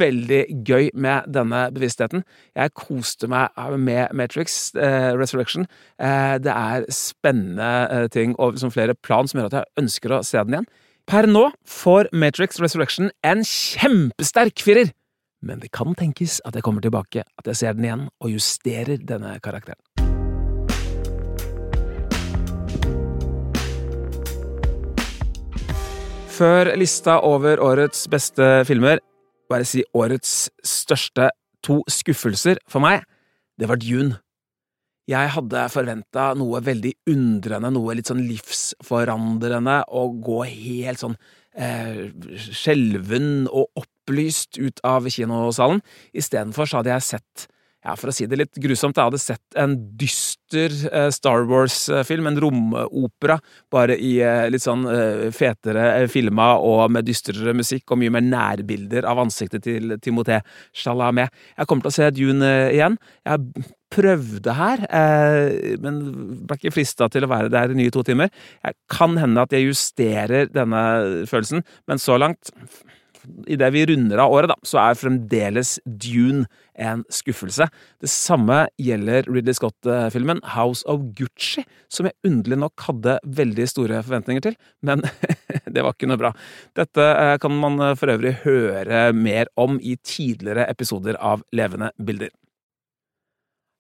Veldig 0.01 0.41
gøy 0.65 0.93
med 0.95 1.29
denne 1.35 1.65
bevisstheten. 1.75 2.25
Jeg 2.57 2.75
koste 2.79 3.29
meg 3.33 3.53
med 3.77 4.15
Matrix 4.17 4.73
eh, 4.79 5.11
Resurrection. 5.19 5.67
Eh, 6.01 6.39
det 6.41 6.55
er 6.55 6.87
spennende 6.95 7.73
eh, 7.91 8.09
ting 8.13 8.37
og 8.39 8.57
liksom 8.57 8.73
flere 8.73 8.97
plan 8.97 9.29
som 9.29 9.43
gjør 9.43 9.53
at 9.53 9.59
jeg 9.61 9.85
ønsker 9.85 10.17
å 10.17 10.23
se 10.27 10.41
den 10.41 10.57
igjen. 10.57 10.71
Per 11.03 11.27
nå 11.27 11.49
får 11.67 12.09
Matrix 12.15 12.61
Resurrection 12.63 13.11
en 13.27 13.43
kjempesterk 13.47 14.63
firer, 14.63 14.93
men 15.43 15.59
det 15.59 15.73
kan 15.75 15.97
tenkes 15.99 16.39
at 16.47 16.55
jeg 16.55 16.63
kommer 16.63 16.85
tilbake, 16.85 17.25
at 17.27 17.49
jeg 17.51 17.59
ser 17.59 17.75
den 17.75 17.89
igjen 17.89 18.05
og 18.23 18.31
justerer 18.31 19.03
denne 19.03 19.35
karakteren. 19.43 19.81
Før 26.33 26.71
lista 26.79 27.19
over 27.27 27.61
årets 27.61 28.07
beste 28.09 28.63
filmer, 28.67 29.03
bare 29.51 29.67
si 29.69 29.83
årets 29.95 30.49
største 30.65 31.29
to 31.67 31.83
skuffelser 31.91 32.63
for 32.71 32.83
meg, 32.83 33.03
det 33.59 33.69
var 33.69 33.83
Dune. 33.83 34.17
Jeg 35.11 35.33
hadde 35.35 35.65
forventa 35.73 36.29
noe 36.39 36.61
veldig 36.63 36.93
undrende, 37.11 37.73
noe 37.75 37.97
litt 37.99 38.11
sånn 38.11 38.23
livsforandrende, 38.23 39.81
å 39.91 40.03
gå 40.23 40.43
helt 40.47 41.03
sånn 41.03 41.17
eh, 41.59 42.13
skjelven 42.39 43.49
og 43.51 43.83
opplyst 43.83 44.61
ut 44.63 44.79
av 44.87 45.09
kinosalen. 45.11 45.83
Istedenfor 46.15 46.71
så 46.71 46.81
hadde 46.81 46.95
jeg 46.95 47.09
sett 47.09 47.49
ja, 47.83 47.97
for 47.99 48.13
å 48.13 48.15
si 48.15 48.29
det 48.31 48.39
litt 48.39 48.61
grusomt, 48.63 48.97
jeg 48.99 49.11
hadde 49.11 49.19
sett 49.19 49.57
en 49.59 49.75
dyster 49.99 50.75
eh, 50.87 51.09
Star 51.15 51.49
Wars-film, 51.51 52.29
en 52.31 52.39
romopera, 52.45 53.41
bare 53.73 53.97
i 53.99 54.15
eh, 54.23 54.47
litt 54.53 54.63
sånn 54.63 54.87
eh, 54.87 55.27
fetere 55.35 56.07
filma 56.13 56.53
og 56.63 56.85
med 56.95 57.09
dystrere 57.09 57.57
musikk 57.59 57.91
og 57.91 58.03
mye 58.03 58.15
mer 58.15 58.27
nærbilder 58.29 59.09
av 59.09 59.25
ansiktet 59.25 59.67
til 59.67 59.97
Timothée 59.99 60.41
Chalamet. 60.71 61.35
Jeg 61.57 61.71
kommer 61.71 61.89
til 61.89 61.93
å 61.93 61.97
se 61.99 62.11
Dune 62.15 62.53
igjen. 62.71 62.99
Jeg 63.27 63.67
prøvde 63.93 64.55
her, 64.57 64.81
men 65.85 65.99
ble 66.49 66.57
ikke 66.57 66.73
frista 66.73 67.11
til 67.13 67.27
å 67.27 67.29
være 67.29 67.51
der 67.53 67.75
i 67.75 67.77
nye 67.77 67.93
to 67.93 68.01
timer. 68.07 68.31
Jeg 68.65 68.79
kan 68.89 69.19
hende 69.21 69.45
at 69.45 69.53
jeg 69.53 69.67
justerer 69.67 70.49
denne 70.49 70.81
følelsen, 71.29 71.61
men 71.91 72.01
så 72.01 72.17
langt 72.17 72.55
idet 73.51 73.71
vi 73.75 73.85
runder 73.89 74.21
av 74.23 74.35
året, 74.35 74.51
da, 74.53 74.57
så 74.67 74.81
er 74.83 74.99
fremdeles 74.99 75.77
Dune 75.87 76.47
en 76.73 77.05
skuffelse. 77.13 77.69
Det 78.03 78.11
samme 78.11 78.65
gjelder 78.81 79.29
Ridley 79.29 79.57
Scott-filmen 79.57 80.43
House 80.55 80.87
of 80.91 81.05
Gucci, 81.19 81.65
som 81.93 82.09
jeg 82.09 82.17
underlig 82.29 82.61
nok 82.63 82.87
hadde 82.89 83.19
veldig 83.41 83.69
store 83.71 84.03
forventninger 84.05 84.47
til, 84.49 84.59
men 84.87 85.05
det 85.75 85.85
var 85.85 85.97
ikke 85.97 86.11
noe 86.11 86.21
bra. 86.21 86.33
Dette 86.79 87.09
eh, 87.09 87.35
kan 87.43 87.59
man 87.63 87.81
for 87.99 88.13
øvrig 88.13 88.39
høre 88.45 89.11
mer 89.17 89.51
om 89.61 89.79
i 89.81 89.97
tidligere 90.01 90.69
episoder 90.73 91.19
av 91.21 91.45
Levende 91.53 91.93
bilder. 92.01 92.33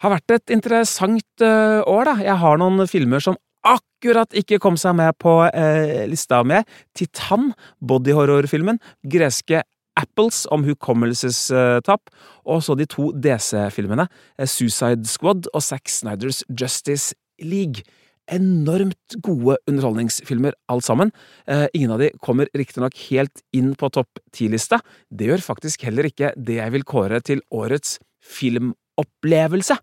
Har 0.02 0.16
vært 0.16 0.34
et 0.34 0.52
interessant 0.56 1.44
eh, 1.46 1.80
år, 1.86 2.08
da. 2.08 2.14
Jeg 2.26 2.38
har 2.42 2.58
noen 2.58 2.88
filmer 2.90 3.22
som 3.22 3.38
akkurat 3.62 4.34
ikke 4.36 4.60
kom 4.62 4.76
seg 4.80 4.96
med 4.98 5.16
på 5.22 5.36
eh, 5.48 6.04
lista 6.10 6.42
med. 6.46 6.66
Titan, 6.98 7.52
bodyhorror-filmen, 7.80 8.80
greske 9.06 9.62
Apples 9.98 10.46
om 10.52 10.64
hukommelsestap, 10.64 12.12
og 12.48 12.62
så 12.64 12.76
de 12.78 12.86
to 12.88 13.10
DC-filmene, 13.12 14.06
eh, 14.38 14.48
Suicide 14.48 15.08
Squad 15.08 15.50
og 15.52 15.62
Zack 15.62 15.88
Snyders 15.92 16.42
Justice 16.48 17.14
League. 17.40 17.84
Enormt 18.32 19.18
gode 19.20 19.58
underholdningsfilmer, 19.68 20.54
alt 20.70 20.86
sammen. 20.86 21.12
Eh, 21.46 21.66
ingen 21.74 21.90
av 21.90 21.98
de 21.98 22.10
kommer 22.22 22.48
riktignok 22.56 22.96
helt 23.10 23.42
inn 23.52 23.74
på 23.74 23.90
topp 23.92 24.22
ti-lista. 24.32 24.80
Det 25.10 25.28
gjør 25.28 25.42
faktisk 25.42 25.82
heller 25.82 26.08
ikke 26.08 26.32
det 26.36 26.56
jeg 26.62 26.72
vil 26.72 26.84
kåre 26.84 27.20
til 27.20 27.42
årets 27.52 27.98
filmopplevelse. 28.22 29.76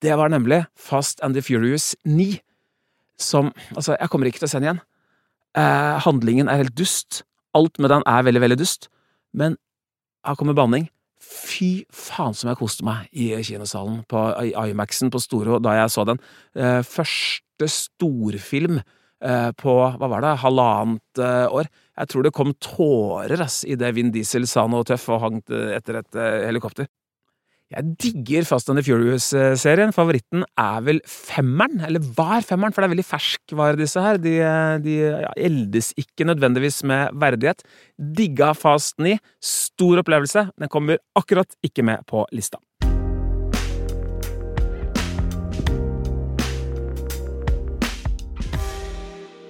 Det 0.00 0.14
var 0.16 0.28
nemlig 0.28 0.66
Fast 0.76 1.20
and 1.24 1.34
the 1.34 1.42
Furious 1.42 1.96
9 2.04 2.38
som 3.20 3.52
Altså, 3.74 3.96
jeg 3.98 4.10
kommer 4.10 4.28
ikke 4.28 4.42
til 4.42 4.48
å 4.48 4.52
se 4.52 4.60
den 4.60 4.68
igjen. 4.68 4.82
Eh, 5.54 6.00
handlingen 6.04 6.50
er 6.50 6.64
helt 6.64 6.76
dust. 6.76 7.22
Alt 7.54 7.78
med 7.78 7.92
den 7.92 8.02
er 8.10 8.26
veldig, 8.26 8.42
veldig 8.42 8.58
dust. 8.58 8.88
Men 9.32 9.56
her 10.26 10.38
kommer 10.38 10.56
banning. 10.56 10.88
Fy 11.24 11.84
faen 11.94 12.34
som 12.36 12.50
jeg 12.50 12.58
koste 12.60 12.84
meg 12.86 13.06
i 13.12 13.30
kinosalen, 13.46 14.02
på 14.10 14.20
Imax-en 14.52 15.12
på 15.14 15.20
Storo, 15.22 15.60
da 15.62 15.78
jeg 15.78 15.92
så 15.94 16.04
den. 16.08 16.20
Eh, 16.58 16.82
første 16.84 17.68
storfilm 17.70 18.80
eh, 19.24 19.50
på, 19.56 19.76
hva 19.96 20.10
var 20.10 20.24
det, 20.24 20.34
halvannet 20.42 21.22
eh, 21.22 21.46
år. 21.48 21.70
Jeg 21.94 22.10
tror 22.10 22.26
det 22.26 22.34
kom 22.36 22.52
tårer 22.62 23.44
ass, 23.44 23.62
idet 23.64 23.94
Vin 23.96 24.12
Diesel 24.14 24.48
sa 24.50 24.66
noe 24.68 24.86
tøff 24.86 25.06
og 25.14 25.22
hang 25.22 25.40
etter 25.48 26.02
et 26.02 26.18
eh, 26.18 26.44
helikopter. 26.48 26.90
Jeg 27.74 27.94
digger 28.02 28.46
Fast 28.46 28.70
and 28.70 28.78
the 28.78 28.84
Furious-serien. 28.86 29.92
Favoritten 29.94 30.44
er 30.60 30.84
vel 30.86 31.00
femmeren, 31.10 31.80
eller 31.86 32.04
var 32.16 32.44
femmeren, 32.46 32.74
for 32.74 32.82
det 32.82 32.88
er 32.88 32.94
veldig 32.94 33.06
ferskvare, 33.08 33.78
disse 33.80 34.02
her. 34.02 34.20
De, 34.22 34.34
de 34.84 34.98
ja, 35.00 35.32
eldes 35.48 35.90
ikke 36.00 36.28
nødvendigvis 36.28 36.82
med 36.86 37.16
verdighet. 37.18 37.64
Digga 37.98 38.52
Fast 38.58 39.00
9. 39.02 39.16
Stor 39.42 40.04
opplevelse. 40.04 40.48
Den 40.60 40.70
kommer 40.70 41.02
akkurat 41.18 41.58
ikke 41.66 41.86
med 41.86 42.06
på 42.10 42.22
lista. 42.34 42.62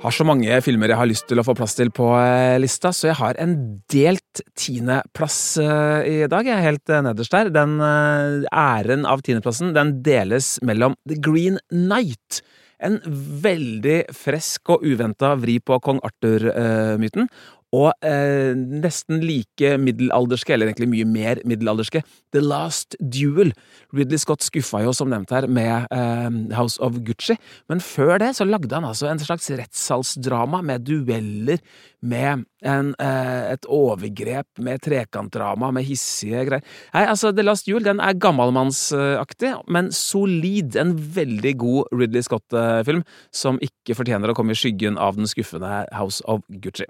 Har 0.04 0.12
så 0.12 0.24
mange 0.28 0.58
filmer 0.64 0.92
jeg 0.92 1.00
har 1.00 1.08
lyst 1.08 1.26
til 1.30 1.40
å 1.40 1.44
få 1.46 1.54
plass 1.56 1.76
til 1.78 1.90
på 1.94 2.10
eh, 2.18 2.58
lista, 2.60 2.92
så 2.92 3.08
jeg 3.08 3.18
har 3.20 3.38
en 3.40 3.54
delt 3.92 4.42
tiendeplass 4.58 5.38
eh, 5.62 6.08
i 6.10 6.16
dag. 6.28 6.44
Jeg 6.44 6.58
er 6.58 6.66
helt 6.66 6.92
eh, 6.92 7.04
nederst 7.06 7.32
der. 7.32 7.52
Den 7.54 7.78
æren 7.80 9.08
av 9.08 9.24
tiendeplassen 9.24 9.72
den 9.76 9.96
deles 10.04 10.58
mellom 10.66 10.98
The 11.08 11.16
Green 11.24 11.56
Knight. 11.72 12.42
En 12.84 12.98
veldig 13.06 14.02
fresk 14.12 14.74
og 14.74 14.84
uventa 14.84 15.32
vri 15.40 15.56
på 15.62 15.78
kong 15.80 16.02
Arthur-myten, 16.04 17.30
og 17.74 18.06
eh, 18.06 18.52
nesten 18.54 19.22
like 19.24 19.74
middelalderske, 19.80 20.54
eller 20.54 20.70
egentlig 20.70 20.90
mye 20.92 21.08
mer 21.08 21.40
middelalderske, 21.48 22.04
The 22.34 22.42
Last 22.42 22.96
Duel. 23.00 23.52
Ridley 23.94 24.20
Scott 24.20 24.44
skuffa 24.44 24.82
jo, 24.84 24.92
som 24.96 25.10
nevnt 25.10 25.32
her, 25.34 25.48
med 25.50 25.88
eh, 25.94 26.28
House 26.58 26.80
of 26.84 27.00
Gucci, 27.06 27.36
men 27.72 27.82
før 27.82 28.18
det 28.22 28.34
så 28.38 28.46
lagde 28.46 28.74
han 28.74 28.86
altså 28.86 29.08
en 29.10 29.22
slags 29.22 29.50
rettssalsdrama 29.50 30.62
med 30.66 30.86
dueller, 30.86 31.62
med 32.04 32.44
en, 32.68 32.90
eh, 33.00 33.52
et 33.54 33.68
overgrep, 33.72 34.48
med 34.64 34.82
trekantdrama, 34.84 35.70
med 35.74 35.86
hissige 35.88 36.44
greier. 36.50 36.64
Nei, 36.94 37.06
altså, 37.08 37.32
The 37.32 37.46
Last 37.46 37.68
Duel 37.68 37.86
den 37.86 38.02
er 38.04 38.18
gammalmannsaktig, 38.20 39.54
men 39.72 39.88
solid. 39.94 40.76
En 40.80 40.92
veldig 41.16 41.54
god 41.62 41.94
Ridley 41.94 42.26
Scott-film, 42.26 43.06
som 43.32 43.60
ikke 43.64 43.96
fortjener 43.96 44.30
å 44.30 44.36
komme 44.36 44.52
i 44.52 44.58
skyggen 44.58 45.00
av 45.00 45.16
den 45.16 45.30
skuffende 45.30 45.84
House 45.96 46.20
of 46.28 46.44
Gucci. 46.60 46.88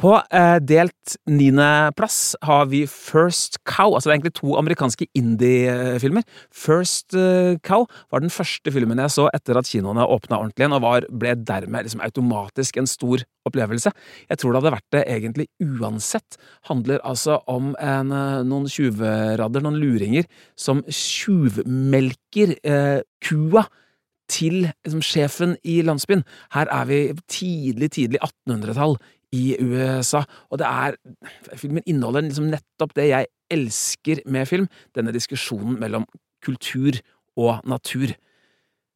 På 0.00 0.16
eh, 0.32 0.58
delt 0.62 1.16
niendeplass 1.30 2.34
har 2.44 2.66
vi 2.72 2.84
First 2.90 3.60
Cow. 3.68 3.94
Altså 3.94 4.08
det 4.08 4.12
er 4.12 4.18
egentlig 4.18 4.36
to 4.38 4.56
amerikanske 4.58 5.08
indie-filmer. 5.18 6.24
First 6.54 7.16
eh, 7.18 7.56
Cow 7.64 7.86
var 8.12 8.24
den 8.24 8.32
første 8.34 8.72
filmen 8.74 9.02
jeg 9.02 9.14
så 9.14 9.28
etter 9.34 9.60
at 9.60 9.70
kinoene 9.70 10.06
åpna 10.06 10.40
ordentlig 10.40 10.64
igjen, 10.64 10.76
og 10.76 10.84
var, 10.84 11.08
ble 11.10 11.36
dermed 11.38 11.86
liksom 11.86 12.02
automatisk 12.04 12.80
en 12.80 12.90
stor 12.90 13.24
opplevelse. 13.48 13.92
Jeg 14.30 14.40
tror 14.40 14.52
det 14.52 14.62
hadde 14.62 14.74
vært 14.76 14.94
det 14.96 15.04
egentlig 15.12 15.48
uansett. 15.62 16.38
Handler 16.70 17.02
altså 17.04 17.40
om 17.50 17.74
en, 17.78 18.12
eh, 18.12 18.42
noen 18.46 18.68
tjuvradder, 18.70 19.64
noen 19.64 19.80
luringer, 19.80 20.28
som 20.56 20.82
tjuvmelker 20.88 22.58
eh, 22.64 23.00
kua 23.24 23.66
til 24.30 24.70
liksom, 24.84 25.02
sjefen 25.04 25.56
i 25.64 25.80
landsbyen. 25.84 26.24
Her 26.54 26.70
er 26.72 26.88
vi 26.88 27.00
tidlig, 27.28 27.90
tidlig 27.98 28.22
1800-tall 28.24 28.96
i 29.34 29.56
USA. 29.58 30.22
Og 30.50 30.60
det 30.62 30.68
er 30.68 30.98
Filmen 31.58 31.84
inneholder 31.86 32.28
liksom 32.28 32.50
nettopp 32.52 32.94
det 32.96 33.08
jeg 33.10 33.30
elsker 33.54 34.22
med 34.30 34.48
film, 34.48 34.68
denne 34.96 35.12
diskusjonen 35.14 35.78
mellom 35.80 36.06
kultur 36.44 37.00
og 37.40 37.64
natur. 37.68 38.14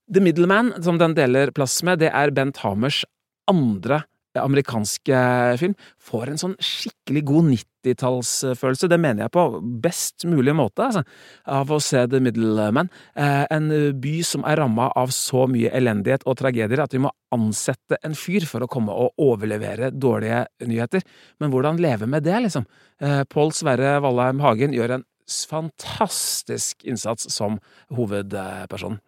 The 0.08 0.22
Middleman, 0.24 0.72
som 0.84 1.00
den 1.00 1.16
deler 1.18 1.52
plass 1.54 1.80
med, 1.84 2.00
det 2.00 2.12
er 2.14 2.32
Bent 2.34 2.62
Hamers 2.62 3.02
andre 3.50 4.02
amerikanske 4.42 5.20
film, 5.60 5.74
får 5.98 6.32
en 6.32 6.40
sånn 6.40 6.54
skikkelig 6.62 7.22
god 7.28 7.48
90-tallsfølelse. 7.52 8.90
Det 8.90 9.00
mener 9.00 9.26
jeg 9.26 9.34
på 9.34 9.44
best 9.84 10.26
mulig 10.28 10.54
måte, 10.56 10.86
altså, 10.86 11.02
av 11.58 11.72
å 11.72 11.80
se 11.82 12.04
The 12.10 12.20
Middleman. 12.24 12.90
Eh, 13.18 13.44
en 13.54 13.70
by 14.00 14.14
som 14.26 14.46
er 14.48 14.60
ramma 14.62 14.90
av 14.98 15.12
så 15.14 15.46
mye 15.50 15.72
elendighet 15.76 16.26
og 16.28 16.38
tragedier 16.40 16.84
at 16.84 16.96
vi 16.96 17.02
må 17.04 17.12
ansette 17.34 18.00
en 18.04 18.16
fyr 18.18 18.46
for 18.48 18.64
å 18.64 18.70
komme 18.70 18.94
og 18.94 19.18
overlevere 19.20 19.92
dårlige 19.92 20.46
nyheter. 20.68 21.04
Men 21.40 21.52
hvordan 21.52 21.82
leve 21.82 22.08
med 22.10 22.26
det, 22.26 22.38
liksom? 22.46 22.66
Eh, 23.00 23.22
Pål 23.28 23.54
Sverre 23.56 23.98
Valheim 24.04 24.42
Hagen 24.44 24.76
gjør 24.76 24.98
en 24.98 25.06
fantastisk 25.28 26.84
innsats 26.88 27.28
som 27.34 27.58
hovedperson. 27.94 28.98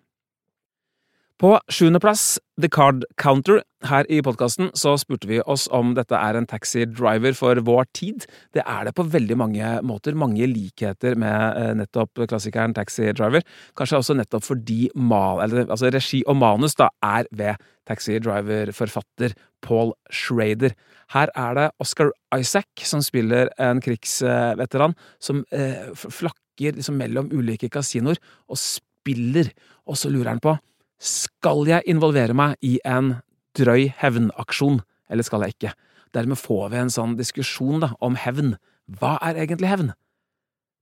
På 1.40 1.54
sjuendeplass 1.72 2.34
The 2.60 2.68
Card 2.68 3.06
Counter. 3.16 3.62
Her 3.88 4.04
i 4.12 4.18
podkasten 4.20 4.66
så 4.76 4.90
spurte 5.00 5.24
vi 5.30 5.38
oss 5.48 5.62
om 5.72 5.94
dette 5.96 6.12
er 6.12 6.36
en 6.36 6.44
taxidriver 6.44 7.32
for 7.38 7.56
vår 7.64 7.88
tid. 7.96 8.26
Det 8.52 8.60
er 8.60 8.84
det 8.84 8.92
på 8.98 9.06
veldig 9.08 9.38
mange 9.40 9.70
måter. 9.88 10.18
Mange 10.20 10.44
likheter 10.50 11.16
med 11.16 11.56
eh, 11.56 11.72
nettopp 11.80 12.26
klassikeren 12.28 12.76
Taxi 12.76 13.08
Driver. 13.16 13.40
Kanskje 13.72 14.02
også 14.02 14.18
nettopp 14.20 14.44
fordi 14.50 14.90
mal, 14.92 15.40
eller, 15.46 15.64
altså 15.64 15.88
regi 15.88 16.20
og 16.28 16.36
manus 16.42 16.76
da 16.76 16.92
er 17.00 17.24
ved 17.32 17.64
Taxi 17.88 18.20
Driver-forfatter 18.20 19.32
Paul 19.64 19.96
Schrader. 20.12 20.76
Her 21.16 21.32
er 21.32 21.56
det 21.56 21.68
Oscar 21.80 22.12
Isaac 22.36 22.84
som 22.84 23.00
spiller 23.00 23.48
en 23.56 23.80
krigsveteran 23.80 24.92
som 25.24 25.46
eh, 25.56 25.88
flakker 25.96 26.76
liksom 26.76 27.00
mellom 27.00 27.32
ulike 27.32 27.72
kasinoer 27.72 28.20
og 28.44 28.60
spiller, 28.60 29.48
og 29.88 29.96
så 29.96 30.12
lurer 30.12 30.36
han 30.36 30.44
på 30.44 30.60
skal 31.00 31.64
jeg 31.68 31.86
involvere 31.88 32.36
meg 32.36 32.58
i 32.64 32.76
en 32.84 33.16
drøy 33.58 33.88
hevnaksjon, 34.00 34.82
eller 35.10 35.26
skal 35.26 35.46
jeg 35.46 35.56
ikke? 35.56 35.72
Dermed 36.14 36.38
får 36.38 36.70
vi 36.72 36.80
en 36.80 36.92
sånn 36.92 37.16
diskusjon 37.18 37.82
da, 37.84 37.92
om 38.04 38.18
hevn. 38.18 38.54
Hva 39.00 39.16
er 39.24 39.40
egentlig 39.40 39.70
hevn? 39.70 39.92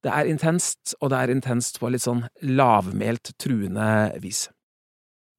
Det 0.04 0.10
er 0.14 0.30
intenst, 0.30 0.94
og 1.02 1.10
det 1.12 1.20
er 1.20 1.32
intenst 1.34 1.80
på 1.82 1.90
litt 1.90 2.04
sånn 2.04 2.24
lavmælt, 2.42 3.32
truende 3.40 3.88
vis. 4.22 4.46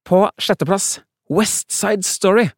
På 0.06 0.26
sjetteplass 0.40 0.98
West 1.30 1.70
Side 1.72 2.04
Story. 2.06 2.50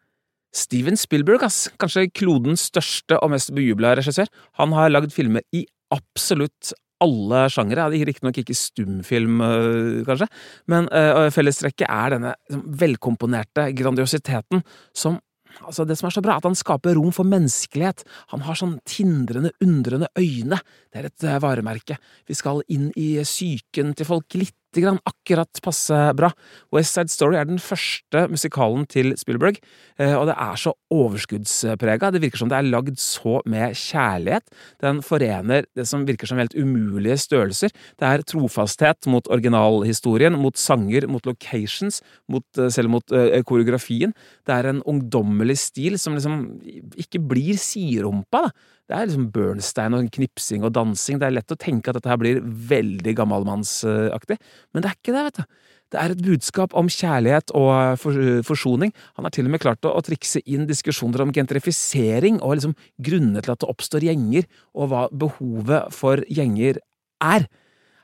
Steven 0.53 0.99
Spielberg, 1.01 1.45
ass, 1.47 1.71
kanskje 1.81 2.11
klodens 2.13 2.67
største 2.69 3.17
og 3.23 3.33
mest 3.33 3.55
bejubla 3.57 3.95
regissør. 3.97 4.29
Han 4.61 4.75
har 4.77 4.93
lagd 4.93 5.15
filmer 5.15 5.45
i 5.57 5.65
absolutt 5.95 6.75
alle 7.03 7.45
sjangere. 7.53 7.89
Riktignok 7.93 8.41
ikke 8.43 8.57
stumfilm, 8.57 9.43
øh, 9.43 10.01
kanskje, 10.09 10.31
men 10.71 10.89
uh, 10.95 11.29
fellestrekket 11.35 11.89
er 11.89 12.17
denne 12.17 12.33
liksom, 12.47 12.65
velkomponerte 12.87 13.71
grandiositeten 13.77 14.65
som 14.95 15.21
Altså, 15.61 15.85
det 15.85 15.99
som 15.99 16.07
er 16.09 16.15
så 16.15 16.23
bra, 16.25 16.33
er 16.33 16.41
at 16.41 16.47
han 16.49 16.57
skaper 16.57 16.95
rom 16.97 17.11
for 17.13 17.29
menneskelighet. 17.29 18.07
Han 18.33 18.41
har 18.47 18.57
sånn 18.57 18.79
tindrende, 18.89 19.51
undrende 19.61 20.09
øyne. 20.17 20.57
Det 20.89 21.03
er 21.03 21.09
et 21.11 21.27
uh, 21.29 21.35
varemerke. 21.45 21.99
Vi 22.25 22.37
skal 22.39 22.63
inn 22.73 22.87
i 22.97 23.11
psyken 23.21 23.93
til 23.99 24.09
folk 24.09 24.39
litt 24.41 24.57
grann 24.81 25.01
akkurat 25.05 25.61
passe 25.63 25.99
bra. 26.17 26.31
West 26.73 26.97
Side 26.97 27.13
Story 27.13 27.37
er 27.37 27.49
den 27.49 27.61
første 27.61 28.25
musikalen 28.33 28.87
til 28.89 29.13
Spielberg, 29.21 29.59
eh, 29.99 30.15
og 30.17 30.27
det 30.31 30.37
er 30.41 30.57
så 30.57 30.73
overskuddsprega. 30.93 32.11
Det 32.13 32.23
virker 32.23 32.41
som 32.41 32.49
det 32.49 32.59
er 32.59 32.71
lagd 32.71 32.99
så 33.03 33.41
med 33.45 33.77
kjærlighet. 33.77 34.49
Den 34.81 35.03
forener 35.05 35.67
det 35.77 35.87
som 35.89 36.07
virker 36.09 36.31
som 36.31 36.41
helt 36.41 36.57
umulige 36.57 37.19
størrelser. 37.21 37.73
Det 38.01 38.09
er 38.09 38.25
trofasthet 38.25 39.07
mot 39.13 39.29
originalhistorien, 39.29 40.37
mot 40.39 40.57
sanger, 40.57 41.07
mot 41.09 41.27
locations, 41.27 42.03
mot, 42.29 42.47
eh, 42.59 42.71
selv 42.73 42.93
mot 42.93 43.05
uh, 43.13 43.43
koreografien. 43.45 44.13
Det 44.47 44.55
er 44.55 44.71
en 44.71 44.83
ungdommelig 44.89 45.59
stil 45.59 45.99
som 46.01 46.17
liksom 46.17 46.61
ikke 46.99 47.21
blir 47.21 47.61
siderumpa, 47.61 48.43
da. 48.43 48.51
Det 48.91 48.97
er 48.97 49.09
liksom 49.09 49.29
Bernstein 49.33 49.97
og 49.97 50.09
knipsing 50.13 50.65
og 50.67 50.73
dansing. 50.77 51.21
Det 51.21 51.29
er 51.29 51.37
lett 51.37 51.55
å 51.55 51.59
tenke 51.61 51.91
at 51.91 51.99
dette 51.99 52.11
her 52.11 52.21
blir 52.21 52.41
veldig 52.43 53.15
gammalmannsaktig, 53.21 54.39
men 54.73 54.85
det 54.85 54.91
er 54.91 54.99
ikke 54.99 55.15
det, 55.15 55.27
vet 55.29 55.43
du. 55.43 55.61
Det 55.93 56.01
er 56.01 56.15
et 56.15 56.23
budskap 56.25 56.73
om 56.79 56.89
kjærlighet 56.89 57.53
og 57.59 58.01
forsoning. 58.49 58.95
Han 59.19 59.27
har 59.29 59.35
til 59.35 59.45
og 59.45 59.53
med 59.53 59.61
klart 59.61 59.85
å 59.85 60.01
trikse 60.05 60.41
inn 60.49 60.65
diskusjoner 60.69 61.21
om 61.21 61.33
gentrifisering 61.37 62.39
og 62.41 62.57
liksom 62.57 62.73
grunnene 63.05 63.43
til 63.45 63.53
at 63.53 63.61
det 63.61 63.69
oppstår 63.69 64.07
gjenger, 64.09 64.49
og 64.73 64.89
hva 64.89 65.03
behovet 65.13 65.93
for 65.93 66.25
gjenger 66.33 66.81
er. 67.21 67.45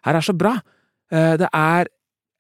Her 0.05 0.20
er 0.20 0.26
så 0.26 0.37
bra. 0.37 0.59
Eh, 1.09 1.38
det 1.40 1.48
er 1.48 1.88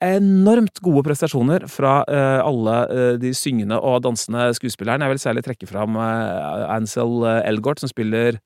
enormt 0.04 0.78
gode 0.84 1.02
prestasjoner 1.06 1.66
fra 1.70 2.00
uh, 2.06 2.40
alle 2.46 2.76
uh, 2.90 3.14
de 3.20 3.32
syngende 3.34 3.78
og 3.80 4.02
dansende 4.06 4.48
skuespillerne. 4.56 5.04
Jeg 5.04 5.14
vil 5.14 5.22
særlig 5.22 5.44
trekke 5.46 5.68
fram 5.70 5.98
uh, 5.98 6.68
Ansel 6.74 7.26
Elgort, 7.44 7.82
som 7.82 7.90
spiller 7.90 8.38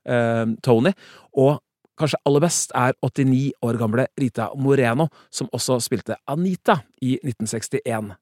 Tony, 0.65 0.93
og 1.37 1.61
kanskje 2.01 2.21
aller 2.27 2.43
best 2.43 2.73
er 2.75 2.97
89 3.05 3.53
år 3.63 3.79
gamle 3.81 4.07
Rita 4.21 4.49
Moreno, 4.59 5.09
som 5.31 5.51
også 5.53 5.79
spilte 5.85 6.17
Anita 6.31 6.81
i 7.03 7.19
1961. 7.21 8.15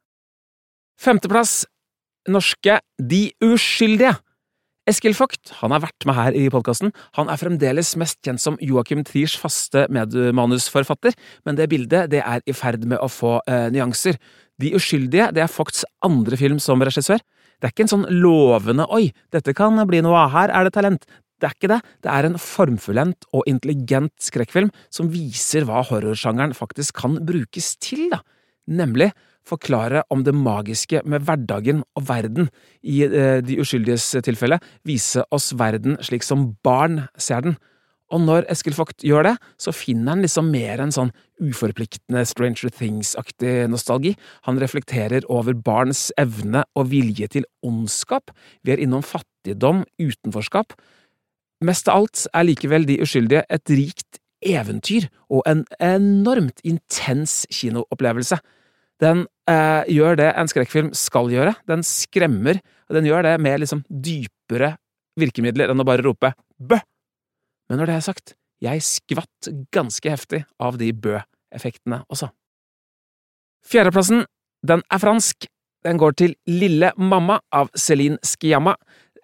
Femteplass 1.01 1.63
norske 2.29 2.81
De 2.99 3.31
uskyldige. 3.45 4.17
Eskil 4.89 5.13
Vogt 5.13 5.53
han 5.61 5.75
har 5.75 5.83
vært 5.85 6.07
med 6.09 6.17
her 6.17 6.37
i 6.37 6.47
podkasten. 6.53 6.93
Han 7.19 7.29
er 7.31 7.39
fremdeles 7.41 7.93
mest 8.01 8.21
kjent 8.25 8.41
som 8.43 8.57
Joakim 8.65 9.03
Triers 9.05 9.37
faste 9.39 9.85
medmanusforfatter, 9.93 11.17
men 11.45 11.59
det 11.59 11.69
bildet 11.71 12.09
det 12.15 12.23
er 12.25 12.41
i 12.49 12.55
ferd 12.57 12.87
med 12.89 12.99
å 13.03 13.11
få 13.13 13.37
eh, 13.45 13.69
nyanser. 13.75 14.17
De 14.61 14.73
uskyldige 14.77 15.31
det 15.37 15.45
er 15.45 15.53
Vogts 15.53 15.85
andre 16.07 16.39
film 16.41 16.59
som 16.63 16.81
regissør. 16.81 17.21
Det 17.61 17.69
er 17.69 17.75
ikke 17.75 17.85
en 17.85 17.93
sånn 17.93 18.09
lovende 18.23 18.89
'oi, 18.89 19.11
dette 19.33 19.53
kan 19.57 19.77
bli 19.87 20.01
noe 20.05 20.17
av, 20.25 20.33
her 20.33 20.55
er 20.57 20.65
det 20.65 20.75
talent'. 20.77 21.05
Det 21.41 21.49
er 21.49 21.57
ikke 21.57 21.73
det. 21.73 21.81
Det 22.05 22.11
er 22.13 22.27
en 22.29 22.37
formfullendt 22.37 23.25
og 23.33 23.47
intelligent 23.49 24.13
skrekkfilm 24.21 24.69
som 24.93 25.09
viser 25.13 25.65
hva 25.65 25.81
horrorsjangeren 25.89 26.53
faktisk 26.57 26.99
kan 27.01 27.17
brukes 27.25 27.77
til, 27.81 28.11
da. 28.13 28.21
Nemlig 28.69 29.09
forklare 29.51 30.05
om 30.15 30.25
det 30.27 30.35
magiske 30.37 31.03
med 31.05 31.27
hverdagen 31.27 31.83
og 31.99 32.07
verden. 32.09 32.51
I 32.83 33.03
eh, 33.09 33.41
De 33.45 33.59
uskyldiges 33.61 34.13
tilfelle 34.27 34.61
vise 34.87 35.25
oss 35.35 35.53
verden 35.59 35.99
slik 36.07 36.27
som 36.27 36.53
barn 36.65 37.05
ser 37.19 37.45
den. 37.47 37.59
Og 38.11 38.23
når 38.25 38.47
Eskil 38.51 38.75
Vogt 38.75 39.05
gjør 39.07 39.29
det, 39.29 39.35
så 39.61 39.73
finner 39.75 40.17
han 40.17 40.25
liksom 40.25 40.49
mer 40.51 40.83
en 40.83 40.93
sånn 40.95 41.13
uforpliktende 41.41 42.25
Stranger 42.27 42.73
Things-aktig 42.75 43.69
nostalgi. 43.71 44.17
Han 44.49 44.59
reflekterer 44.61 45.27
over 45.31 45.55
barns 45.55 46.09
evne 46.19 46.65
og 46.75 46.91
vilje 46.91 47.31
til 47.37 47.47
ondskap. 47.67 48.35
Vi 48.67 48.75
er 48.75 48.83
innom 48.83 49.05
fattigdom, 49.07 49.85
utenforskap. 50.03 50.75
Mest 51.63 51.91
av 51.93 52.03
alt 52.03 52.25
er 52.35 52.49
likevel 52.49 52.89
De 52.89 52.99
uskyldige 53.05 53.45
et 53.53 53.71
rikt 53.71 54.19
eventyr 54.41 55.07
og 55.31 55.45
en 55.47 55.67
enormt 55.79 56.63
intens 56.65 57.45
kinoopplevelse. 57.53 58.41
Den 59.01 59.27
eh, 59.51 59.91
gjør 59.97 60.19
det 60.21 60.31
en 60.33 60.51
skrekkfilm 60.51 60.93
skal 60.97 61.31
gjøre. 61.33 61.55
Den 61.71 61.83
skremmer, 61.87 62.61
og 62.89 62.99
den 62.99 63.09
gjør 63.09 63.27
det 63.27 63.37
med 63.43 63.63
liksom 63.63 63.83
dypere 63.91 64.75
virkemidler 65.21 65.73
enn 65.73 65.83
å 65.83 65.87
bare 65.87 66.05
rope 66.07 66.33
bø! 66.57 66.79
Men 67.71 67.81
når 67.81 67.91
det 67.91 67.97
er 67.97 68.07
sagt, 68.09 68.35
jeg 68.61 68.83
skvatt 68.85 69.49
ganske 69.73 70.13
heftig 70.13 70.43
av 70.61 70.77
de 70.81 70.91
bø-effektene 70.93 72.03
også. 72.13 72.29
Fjerdeplassen, 73.67 74.25
den 74.67 74.83
er 74.91 75.01
fransk. 75.01 75.47
Den 75.85 76.01
går 76.01 76.17
til 76.19 76.35
Lille 76.51 76.91
mamma 77.01 77.39
av 77.57 77.71
Céline 77.79 78.19
Sciamma. 78.27 78.75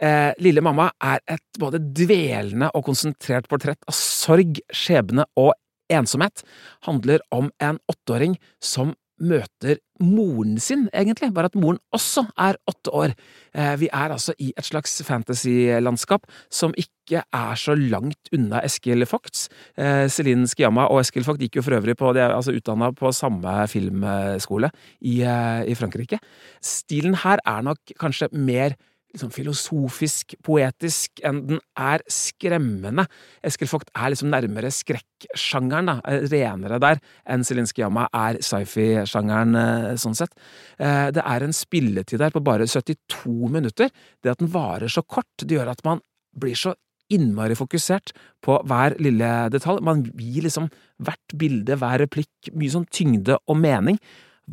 Eh, 0.01 0.33
Lille 0.41 0.63
mamma 0.65 0.89
er 1.05 1.21
et 1.29 1.61
både 1.61 1.81
dvelende 1.81 2.71
og 2.77 2.87
konsentrert 2.89 3.49
portrett 3.51 3.83
av 3.89 3.97
sorg, 3.97 4.61
skjebne 4.73 5.27
og 5.41 5.53
ensomhet. 5.93 6.45
Handler 6.89 7.25
om 7.35 7.51
en 7.61 7.81
åtteåring 7.93 8.39
som 8.63 8.95
møter 9.23 9.79
moren 10.03 10.57
sin, 10.61 10.87
egentlig, 10.93 11.31
bare 11.35 11.49
at 11.51 11.57
moren 11.59 11.79
også 11.97 12.27
er 12.43 12.59
åtte 12.69 12.93
år. 12.93 13.15
Eh, 13.57 13.75
vi 13.81 13.89
er 13.89 14.13
altså 14.13 14.35
i 14.39 14.53
et 14.57 14.67
slags 14.67 14.99
fantasylandskap 15.07 16.27
som 16.53 16.75
ikke 16.77 17.23
er 17.25 17.61
så 17.61 17.77
langt 17.79 18.31
unna 18.37 18.61
Eskil 18.67 19.07
Vogts. 19.09 19.49
Eh, 19.79 20.07
Celine 20.13 20.49
Skiamma 20.51 20.89
og 20.93 21.01
Eskil 21.01 21.25
Vogt 21.27 21.41
gikk 21.41 21.61
jo 21.61 21.65
for 21.65 21.79
øvrig 21.79 21.97
på, 21.97 22.13
de 22.13 22.25
er 22.25 22.35
altså 22.35 22.55
utdanna 22.57 22.93
på 22.97 23.13
samme 23.17 23.55
filmskole 23.73 24.71
i, 25.01 25.23
eh, 25.23 25.63
i 25.71 25.79
Frankrike. 25.79 26.21
Stilen 26.61 27.17
her 27.25 27.41
er 27.47 27.65
nok 27.65 27.97
kanskje 28.01 28.33
mer 28.33 28.77
liksom 29.17 29.33
filosofisk, 29.35 30.37
poetisk, 30.47 31.21
enn 31.27 31.43
den 31.49 31.61
er 31.81 32.05
skremmende. 32.13 33.07
Eskil 33.47 33.71
Vogt 33.71 33.91
er 33.97 34.13
liksom 34.13 34.31
nærmere 34.33 34.71
skrekksjangeren, 34.75 35.91
da, 35.91 35.97
eh, 36.05 36.29
renere 36.31 36.81
der, 36.83 37.01
enn 37.27 37.45
Zelinskyj 37.45 37.85
Yama 37.85 38.09
er 38.13 38.41
sci-fi-sjangeren, 38.41 39.57
eh, 39.57 39.97
sånn 39.97 40.17
sett. 40.17 40.35
Eh, 40.79 41.11
det 41.11 41.23
er 41.25 41.43
en 41.43 41.53
spilletid 41.53 42.19
der 42.19 42.31
på 42.31 42.45
bare 42.45 42.67
72 42.67 43.49
minutter. 43.49 43.91
Det 44.23 44.31
at 44.31 44.39
den 44.39 44.53
varer 44.53 44.89
så 44.89 45.03
kort, 45.07 45.37
det 45.39 45.57
gjør 45.57 45.71
at 45.71 45.85
man 45.85 46.01
blir 46.37 46.55
så 46.55 46.75
innmari 47.13 47.55
fokusert 47.55 48.13
på 48.43 48.59
hver 48.67 48.97
lille 48.99 49.49
detalj. 49.51 49.81
Man 49.81 50.03
gir 50.19 50.47
liksom 50.47 50.69
hvert 51.03 51.39
bilde, 51.39 51.77
hver 51.79 52.03
replikk, 52.03 52.51
mye 52.53 52.73
sånn 52.73 52.89
tyngde 52.91 53.39
og 53.47 53.57
mening. 53.57 53.99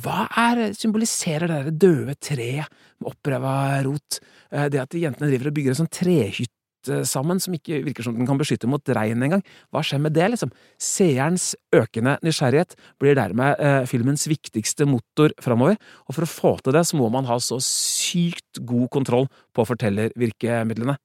Hva 0.02 0.26
er, 0.42 0.72
symboliserer 0.74 1.52
det 1.52 1.76
døde 1.78 2.16
treet 2.18 2.72
med 2.98 3.12
oppreva 3.12 3.54
rot? 3.86 4.18
Eh, 4.50 4.66
det 4.74 4.82
at 4.82 4.98
jentene 4.98 5.30
driver 5.30 5.52
og 5.52 5.58
bygger 5.58 5.76
en 5.76 5.82
sånn 5.84 5.94
trehytte 5.94 7.04
sammen 7.08 7.40
som 7.40 7.54
ikke 7.56 7.78
virker 7.86 8.04
som 8.04 8.16
den 8.18 8.28
kan 8.28 8.40
beskytte 8.42 8.68
mot 8.68 8.90
regn 8.98 9.22
engang. 9.24 9.44
Hva 9.72 9.84
skjer 9.86 10.02
med 10.04 10.16
det, 10.18 10.26
liksom? 10.34 10.52
Seerens 10.82 11.54
økende 11.78 12.18
nysgjerrighet 12.26 12.74
blir 13.00 13.16
dermed 13.16 13.62
eh, 13.62 13.86
filmens 13.88 14.26
viktigste 14.28 14.90
motor 14.90 15.32
framover, 15.46 15.78
og 16.10 16.18
for 16.18 16.26
å 16.26 16.34
få 16.34 16.58
til 16.66 16.76
det 16.76 16.84
så 16.90 17.00
må 17.00 17.08
man 17.14 17.30
ha 17.30 17.38
så 17.40 17.62
sykt 17.64 18.64
god 18.66 18.90
kontroll 18.98 19.30
på 19.54 19.70
fortellervirkemidlene. 19.70 20.98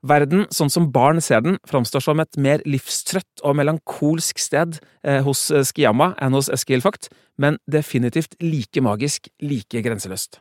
Verden, 0.00 0.46
sånn 0.48 0.70
som 0.72 0.86
barn 0.94 1.20
ser 1.20 1.42
den, 1.44 1.58
framstår 1.68 2.00
som 2.00 2.20
et 2.22 2.38
mer 2.40 2.62
livstrøtt 2.64 3.42
og 3.44 3.58
melankolsk 3.58 4.38
sted 4.40 4.78
eh, 5.04 5.20
hos 5.26 5.50
eh, 5.52 5.60
Skiyama 5.60 6.14
enn 6.24 6.32
hos 6.32 6.48
Eskil 6.48 6.80
Vogt, 6.80 7.10
men 7.36 7.58
definitivt 7.68 8.32
like 8.40 8.80
magisk, 8.80 9.28
like 9.44 9.82
grenseløst. 9.84 10.40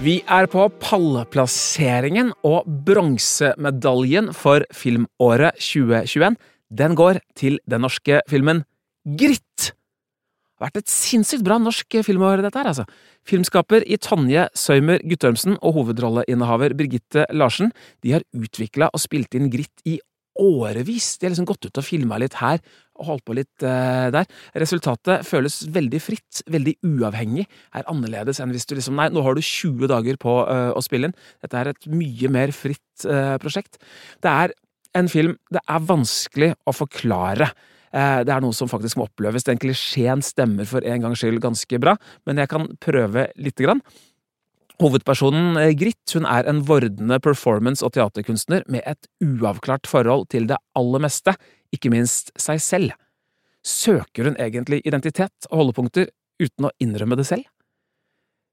Vi 0.00 0.20
er 0.24 0.48
på 0.48 0.64
pallplasseringen, 0.80 2.32
og 2.48 2.64
bronsemedaljen 2.88 4.32
for 4.32 4.64
filmåret 4.72 5.60
2021 5.60 6.40
den 6.68 6.96
går 6.96 7.20
til 7.36 7.60
den 7.68 7.84
norske 7.84 8.22
filmen 8.30 8.64
Gritt! 9.04 9.74
Vært 10.58 10.80
et 10.80 10.90
sinnssykt 10.90 11.44
bra 11.46 11.58
norsk 11.62 12.00
filmår, 12.06 12.42
dette 12.42 12.58
her, 12.58 12.70
altså. 12.72 12.84
Filmskaper 13.28 13.84
i 13.86 13.98
Tonje 14.02 14.48
Søymer 14.58 15.02
Guttormsen 15.06 15.58
og 15.62 15.76
hovedrolleinnehaver 15.78 16.74
Birgitte 16.78 17.28
Larsen 17.34 17.70
de 18.02 18.16
har 18.16 18.26
utvikla 18.34 18.90
og 18.92 19.02
spilt 19.02 19.36
inn 19.38 19.50
Gritt 19.52 19.84
i 19.86 19.98
årevis. 20.38 21.16
De 21.18 21.26
har 21.26 21.32
liksom 21.34 21.48
gått 21.48 21.66
ut 21.66 21.80
og 21.80 21.86
filma 21.86 22.18
litt 22.22 22.36
her 22.38 22.60
og 22.98 23.10
holdt 23.10 23.24
på 23.26 23.36
litt 23.38 23.64
uh, 23.66 24.08
der. 24.14 24.26
Resultatet 24.58 25.26
føles 25.26 25.60
veldig 25.74 26.00
fritt, 26.02 26.42
veldig 26.50 26.76
uavhengig, 26.86 27.46
er 27.74 27.90
annerledes 27.90 28.40
enn 28.42 28.54
hvis 28.54 28.66
du 28.66 28.76
liksom 28.78 28.98
Nei, 28.98 29.10
nå 29.14 29.22
har 29.22 29.38
du 29.38 29.42
20 29.44 29.90
dager 29.90 30.18
på 30.20 30.40
uh, 30.46 30.70
å 30.74 30.82
spille 30.84 31.10
inn. 31.10 31.18
Dette 31.44 31.60
er 31.60 31.72
et 31.72 31.90
mye 31.90 32.32
mer 32.34 32.54
fritt 32.56 33.06
uh, 33.06 33.36
prosjekt. 33.42 33.78
Det 34.24 34.32
er 34.32 34.54
en 34.98 35.10
film 35.10 35.36
det 35.54 35.62
er 35.62 35.84
vanskelig 35.86 36.54
å 36.66 36.74
forklare. 36.74 37.52
Eh, 37.92 38.20
det 38.26 38.34
er 38.34 38.44
noe 38.44 38.56
som 38.56 38.70
faktisk 38.70 38.98
må 38.98 39.06
oppleves. 39.08 39.46
Den 39.46 39.60
klisjeen 39.60 40.22
stemmer 40.24 40.68
for 40.68 40.84
en 40.84 41.04
gangs 41.04 41.22
skyld 41.22 41.40
ganske 41.44 41.80
bra, 41.82 41.96
men 42.28 42.40
jeg 42.42 42.50
kan 42.52 42.68
prøve 42.82 43.28
lite 43.40 43.66
grann. 43.66 43.82
Hovedpersonen 44.78 45.56
Grit 45.58 45.78
Gritt 45.80 46.14
hun 46.14 46.26
er 46.30 46.46
en 46.46 46.62
vordende 46.62 47.18
performance- 47.18 47.82
og 47.82 47.96
teaterkunstner 47.96 48.62
med 48.70 48.84
et 48.86 49.08
uavklart 49.24 49.88
forhold 49.90 50.28
til 50.30 50.46
det 50.46 50.58
aller 50.78 51.02
meste, 51.02 51.34
ikke 51.74 51.90
minst 51.90 52.30
seg 52.38 52.62
selv. 52.62 52.92
Søker 53.66 54.30
hun 54.30 54.38
egentlig 54.38 54.80
identitet 54.86 55.48
og 55.50 55.64
holdepunkter 55.64 56.12
uten 56.38 56.68
å 56.68 56.74
innrømme 56.78 57.18
det 57.18 57.26
selv? 57.26 57.48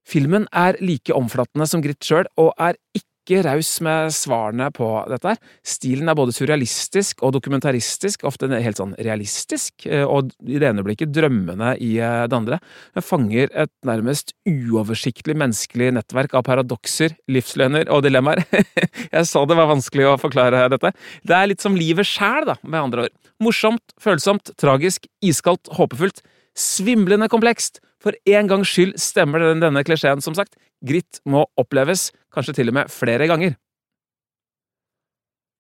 Filmen 0.05 0.47
er 0.53 0.77
like 0.81 1.13
omfattende 1.13 1.67
som 1.69 1.81
Gritt 1.85 2.03
sjøl, 2.05 2.25
og 2.37 2.53
er 2.57 2.77
ikke 2.93 3.14
ikke 3.25 3.41
raus 3.47 3.71
med 3.83 4.13
svarene 4.13 4.69
på 4.73 4.87
dette. 5.09 5.33
her. 5.33 5.39
Stilen 5.65 6.09
er 6.09 6.17
både 6.17 6.35
surrealistisk 6.35 7.23
og 7.25 7.33
dokumentaristisk, 7.35 8.23
ofte 8.23 8.47
helt 8.47 8.77
sånn 8.77 8.93
realistisk, 9.01 9.87
eh, 9.89 10.05
og 10.05 10.31
i 10.45 10.59
det 10.61 10.69
ene 10.69 10.85
blikket 10.85 11.13
drømmende 11.13 11.73
i 11.81 11.97
eh, 11.97 12.27
det 12.29 12.37
andre. 12.37 12.59
Den 12.93 13.05
fanger 13.05 13.49
et 13.51 13.73
nærmest 13.85 14.35
uoversiktlig 14.45 15.35
menneskelig 15.41 15.91
nettverk 15.97 16.37
av 16.37 16.45
paradokser, 16.45 17.17
livsløgner 17.27 17.89
og 17.89 18.05
dilemmaer. 18.05 18.45
Jeg 19.15 19.25
sa 19.25 19.43
det 19.45 19.57
var 19.57 19.71
vanskelig 19.73 20.07
å 20.11 20.19
forklare 20.21 20.67
dette. 20.71 20.93
Det 21.25 21.35
er 21.35 21.49
litt 21.49 21.65
som 21.65 21.75
livet 21.77 22.07
sjæl, 22.07 22.45
da, 22.45 22.59
med 22.63 22.81
andre 22.83 23.07
ord. 23.07 23.17
Morsomt, 23.43 23.83
følsomt, 23.99 24.53
tragisk, 24.61 25.09
iskaldt, 25.25 25.73
håpefullt. 25.75 26.21
Svimlende 26.55 27.27
komplekst, 27.27 27.81
for 27.99 28.15
en 28.29 28.47
gangs 28.47 28.69
skyld 28.69 28.99
stemmer 29.01 29.43
denne 29.57 29.83
klisjeen, 29.83 30.21
som 30.23 30.37
sagt. 30.37 30.53
Gritt 30.85 31.19
må 31.25 31.45
oppleves, 31.57 32.11
kanskje 32.35 32.59
til 32.59 32.71
og 32.71 32.77
med 32.77 32.91
flere 32.93 33.29
ganger. 33.31 33.55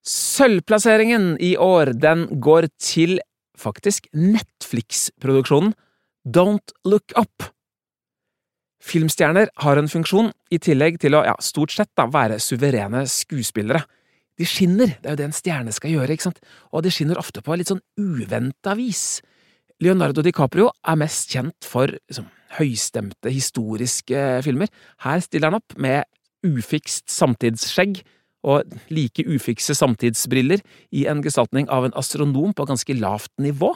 Sølvplasseringen 0.05 1.33
i 1.41 1.55
år, 1.57 1.95
den 1.97 2.27
går 2.43 2.69
til 2.77 3.17
faktisk 3.57 4.05
Netflix-produksjonen 4.13 5.73
Don't 6.25 6.75
Look 6.85 7.15
Up. 7.17 7.49
Filmstjerner 8.85 9.49
har 9.63 9.79
en 9.81 9.89
funksjon, 9.89 10.29
i 10.53 10.59
tillegg 10.61 10.99
til 11.01 11.17
å 11.17 11.23
ja, 11.25 11.33
stort 11.41 11.73
sett 11.73 11.89
da, 11.97 12.05
være 12.11 12.37
suverene 12.43 13.05
skuespillere. 13.09 13.81
De 14.37 14.45
skinner, 14.45 14.97
det 14.99 15.09
er 15.09 15.15
jo 15.15 15.21
det 15.21 15.27
en 15.29 15.37
stjerne 15.37 15.73
skal 15.73 15.95
gjøre, 15.95 16.13
ikke 16.13 16.27
sant, 16.27 16.41
og 16.69 16.83
de 16.85 16.91
skinner 16.93 17.17
ofte 17.17 17.41
på 17.41 17.55
litt 17.57 17.71
sånn 17.71 17.81
uventa 17.97 18.75
vis. 18.77 19.23
Leonardo 19.81 20.21
DiCaprio 20.23 20.69
er 20.85 20.99
mest 20.99 21.33
kjent 21.33 21.65
for 21.67 21.89
liksom, 21.89 22.27
høystemte, 22.59 23.31
historiske 23.31 24.27
filmer. 24.45 24.69
Her 25.03 25.23
stiller 25.23 25.51
han 25.51 25.59
opp 25.59 25.75
med 25.81 26.05
ufikst 26.45 27.09
samtidsskjegg 27.11 28.03
og 28.45 28.77
like 28.93 29.25
ufikse 29.25 29.73
samtidsbriller 29.77 30.61
i 30.93 31.07
en 31.09 31.23
gestaltning 31.25 31.67
av 31.73 31.87
en 31.87 31.97
astronom 31.97 32.53
på 32.53 32.67
ganske 32.69 32.97
lavt 32.99 33.33
nivå. 33.41 33.73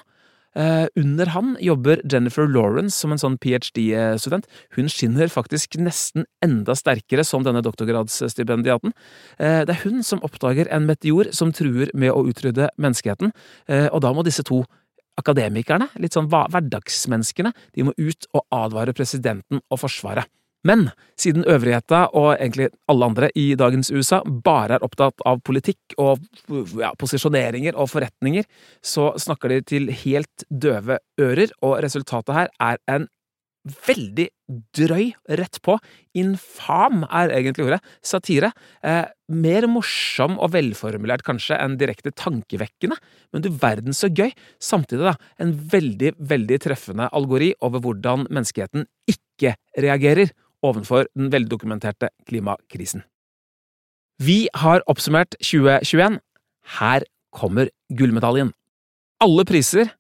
Uh, 0.58 0.88
under 0.97 1.29
han 1.29 1.51
jobber 1.62 2.01
Jennifer 2.10 2.47
Lawrence 2.49 2.97
som 2.97 3.13
en 3.13 3.21
sånn 3.21 3.38
ph.d.-student. 3.41 4.47
Hun 4.73 4.89
skinner 4.89 5.29
faktisk 5.29 5.77
nesten 5.77 6.25
enda 6.43 6.73
sterkere 6.77 7.23
som 7.27 7.45
denne 7.45 7.62
doktorgradsstipendiaten. 7.65 8.95
Uh, 9.38 9.62
det 9.69 9.75
er 9.75 9.84
hun 9.84 10.01
som 10.05 10.23
oppdager 10.25 10.69
en 10.73 10.89
meteor 10.89 11.29
som 11.38 11.53
truer 11.53 11.93
med 11.93 12.13
å 12.15 12.25
utrydde 12.32 12.71
menneskeheten, 12.82 13.34
uh, 13.69 13.88
og 13.93 14.01
da 14.05 14.13
må 14.15 14.25
disse 14.25 14.45
to 14.47 14.63
akademikerne, 15.19 15.89
litt 15.99 16.15
sånn 16.15 16.32
hverdagsmenneskene, 16.32 17.53
de 17.75 17.86
må 17.86 17.93
ut 17.99 18.29
og 18.34 18.45
advare 18.55 18.95
presidenten 18.97 19.62
og 19.69 19.82
Forsvaret. 19.84 20.32
Men 20.67 20.89
siden 21.19 21.45
øvrigheta 21.47 22.09
og 22.17 22.33
egentlig 22.33 22.69
alle 22.91 23.07
andre 23.07 23.29
i 23.35 23.53
dagens 23.59 23.91
USA 23.95 24.19
bare 24.27 24.75
er 24.75 24.83
opptatt 24.83 25.23
av 25.27 25.39
politikk 25.45 25.95
og 25.97 26.19
ja, 26.81 26.91
posisjoneringer 26.99 27.77
og 27.79 27.87
forretninger, 27.93 28.43
så 28.83 29.13
snakker 29.19 29.53
de 29.53 29.61
til 29.71 29.93
helt 30.03 30.43
døve 30.49 30.99
ører, 31.21 31.53
og 31.63 31.79
resultatet 31.85 32.35
her 32.35 32.51
er 32.59 32.83
en 32.91 33.07
veldig 33.87 34.27
drøy, 34.75 35.11
rett 35.37 35.59
på, 35.65 35.75
infam 36.17 37.03
er 37.05 37.33
egentlig 37.35 37.67
ordet, 37.67 37.79
satire. 38.05 38.51
Eh, 38.81 39.05
mer 39.29 39.67
morsom 39.69 40.37
og 40.39 40.53
velformulert 40.55 41.25
kanskje 41.27 41.59
enn 41.59 41.75
direkte 41.79 42.13
tankevekkende, 42.15 42.97
men 43.33 43.45
du 43.45 43.51
verden 43.51 43.95
så 43.95 44.09
gøy. 44.09 44.31
Samtidig 44.63 45.11
da, 45.11 45.15
en 45.43 45.53
veldig, 45.71 46.15
veldig 46.31 46.61
treffende 46.65 47.09
algori 47.15 47.51
over 47.65 47.83
hvordan 47.83 48.29
menneskeheten 48.29 48.87
ikke 49.11 49.57
reagerer 49.77 50.31
overfor 50.65 51.07
den 51.15 51.31
veldokumenterte 51.33 52.11
klimakrisen. 52.27 53.03
Vi 54.19 54.49
har 54.59 54.83
oppsummert 54.91 55.37
2021. 55.39 56.19
Her 56.79 57.05
kommer 57.31 57.69
gullmedaljen. 57.95 58.51
Alle 59.23 59.45
priser, 59.47 59.93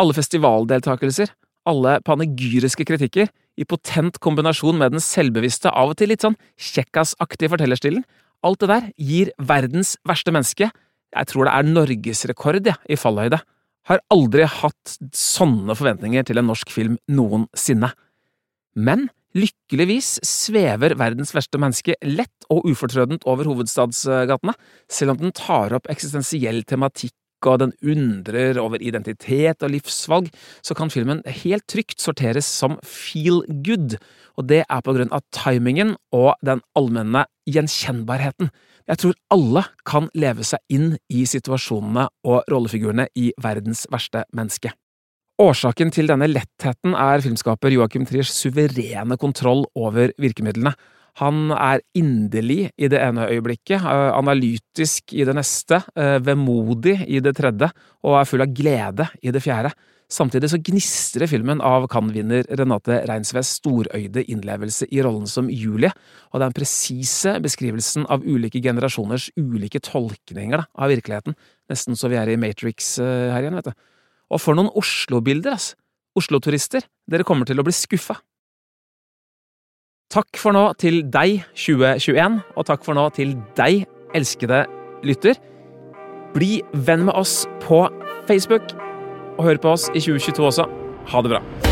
alle 0.00 0.16
festivaldeltakelser, 0.16 1.32
alle 1.68 1.98
panegyriske 2.04 2.86
kritikker, 2.88 3.28
i 3.60 3.66
potent 3.68 4.16
kombinasjon 4.24 4.78
med 4.80 4.94
den 4.94 5.02
selvbevisste, 5.04 5.68
av 5.68 5.92
og 5.92 5.98
til 6.00 6.08
litt 6.12 6.24
sånn 6.24 6.38
kjekkasaktige 6.56 7.52
fortellerstilen. 7.52 8.04
Alt 8.42 8.62
det 8.64 8.70
der 8.70 8.86
gir 8.96 9.32
verdens 9.38 9.94
verste 10.08 10.32
menneske, 10.34 10.70
jeg 11.12 11.28
tror 11.28 11.46
det 11.46 11.52
er 11.54 11.68
norgesrekord 11.68 12.66
ja, 12.66 12.78
i 12.88 12.96
fallhøyde. 12.96 13.42
Har 13.90 14.00
aldri 14.14 14.46
hatt 14.48 14.96
sånne 15.16 15.76
forventninger 15.76 16.24
til 16.24 16.40
en 16.40 16.48
norsk 16.48 16.70
film 16.72 16.96
noensinne. 17.10 17.92
Men 18.72 19.10
lykkeligvis 19.36 20.18
svever 20.26 20.96
verdens 21.00 21.32
verste 21.34 21.60
menneske 21.60 21.96
lett 22.04 22.46
og 22.52 22.66
ufortrødent 22.68 23.26
over 23.28 23.48
hovedstadsgatene, 23.48 24.54
selv 24.90 25.14
om 25.14 25.20
den 25.22 25.34
tar 25.36 25.74
opp 25.76 25.90
eksistensiell 25.92 26.62
tematikk 26.68 27.16
og 27.42 27.58
den 27.62 27.72
undrer 27.82 28.58
over 28.62 28.82
identitet 28.82 29.64
og 29.64 29.72
livsvalg, 29.74 30.28
så 30.62 30.76
kan 30.78 30.92
filmen 30.94 31.22
helt 31.42 31.66
trygt 31.70 32.02
sorteres 32.02 32.46
som 32.46 32.78
feel 32.86 33.42
good, 33.66 33.96
og 34.38 34.48
det 34.48 34.62
er 34.62 34.84
på 34.84 34.94
grunn 34.96 35.12
av 35.14 35.24
timingen 35.34 35.96
og 36.14 36.34
den 36.46 36.62
allmenne 36.78 37.26
gjenkjennbarheten. 37.50 38.52
Jeg 38.90 39.02
tror 39.02 39.18
alle 39.34 39.64
kan 39.88 40.08
leve 40.18 40.46
seg 40.46 40.62
inn 40.72 40.96
i 41.12 41.26
situasjonene 41.28 42.08
og 42.26 42.46
rollefigurene 42.50 43.08
i 43.18 43.30
verdens 43.42 43.86
verste 43.90 44.24
menneske. 44.34 44.72
Årsaken 45.40 45.88
til 45.94 46.10
denne 46.10 46.28
lettheten 46.28 46.92
er 46.92 47.22
filmskaper 47.24 47.72
Joachim 47.72 48.04
Triers 48.08 48.32
suverene 48.36 49.16
kontroll 49.20 49.64
over 49.72 50.12
virkemidlene. 50.20 50.74
Han 51.20 51.50
er 51.52 51.80
inderlig 51.96 52.70
i 52.76 52.88
det 52.88 53.00
ene 53.00 53.28
øyeblikket, 53.28 53.80
eh, 53.80 54.10
analytisk 54.12 55.12
i 55.12 55.24
det 55.24 55.34
neste, 55.36 55.82
eh, 55.96 56.18
vemodig 56.20 57.06
i 57.08 57.20
det 57.20 57.36
tredje, 57.36 57.70
og 58.04 58.20
er 58.20 58.24
full 58.24 58.42
av 58.42 58.54
glede 58.54 59.08
i 59.22 59.30
det 59.30 59.42
fjerde. 59.42 59.72
Samtidig 60.08 60.50
så 60.50 60.60
gnistrer 60.62 61.26
filmen 61.26 61.60
av 61.60 61.88
Cannes-vinner 61.88 62.44
Renate 62.58 63.06
Reinsves 63.08 63.58
storøyde 63.60 64.26
innlevelse 64.28 64.86
i 64.92 65.00
rollen 65.00 65.26
som 65.26 65.48
Julie, 65.48 65.90
og 66.34 66.40
den 66.40 66.52
presise 66.52 67.40
beskrivelsen 67.40 68.04
av 68.10 68.20
ulike 68.20 68.60
generasjoners 68.60 69.30
ulike 69.38 69.80
tolkninger 69.80 70.58
da, 70.58 70.66
av 70.76 70.90
virkeligheten, 70.90 71.34
nesten 71.70 71.96
så 71.96 72.10
vi 72.10 72.16
er 72.16 72.28
i 72.28 72.36
Matrix 72.36 72.98
uh, 72.98 73.32
her 73.32 73.40
igjen, 73.40 73.56
vet 73.56 73.64
du. 73.64 73.72
Og 74.32 74.40
for 74.40 74.56
noen 74.56 74.72
Oslo-bilder, 74.78 75.56
ass! 75.58 75.72
Oslo-turister, 76.16 76.84
dere 77.08 77.24
kommer 77.24 77.48
til 77.48 77.60
å 77.60 77.64
bli 77.64 77.72
skuffa. 77.72 78.18
Takk 80.12 80.36
for 80.36 80.52
nå 80.52 80.66
til 80.80 81.00
deg, 81.08 81.40
2021, 81.56 82.40
og 82.52 82.68
takk 82.68 82.84
for 82.84 82.98
nå 82.98 83.06
til 83.16 83.32
deg, 83.56 83.86
elskede 84.16 84.66
lytter. 85.08 85.40
Bli 86.36 86.60
venn 86.84 87.06
med 87.08 87.16
oss 87.16 87.46
på 87.64 87.86
Facebook, 88.28 88.76
og 89.38 89.46
hør 89.48 89.64
på 89.64 89.72
oss 89.72 89.88
i 89.96 90.00
2022 90.04 90.48
også. 90.52 90.68
Ha 91.12 91.24
det 91.24 91.32
bra. 91.32 91.71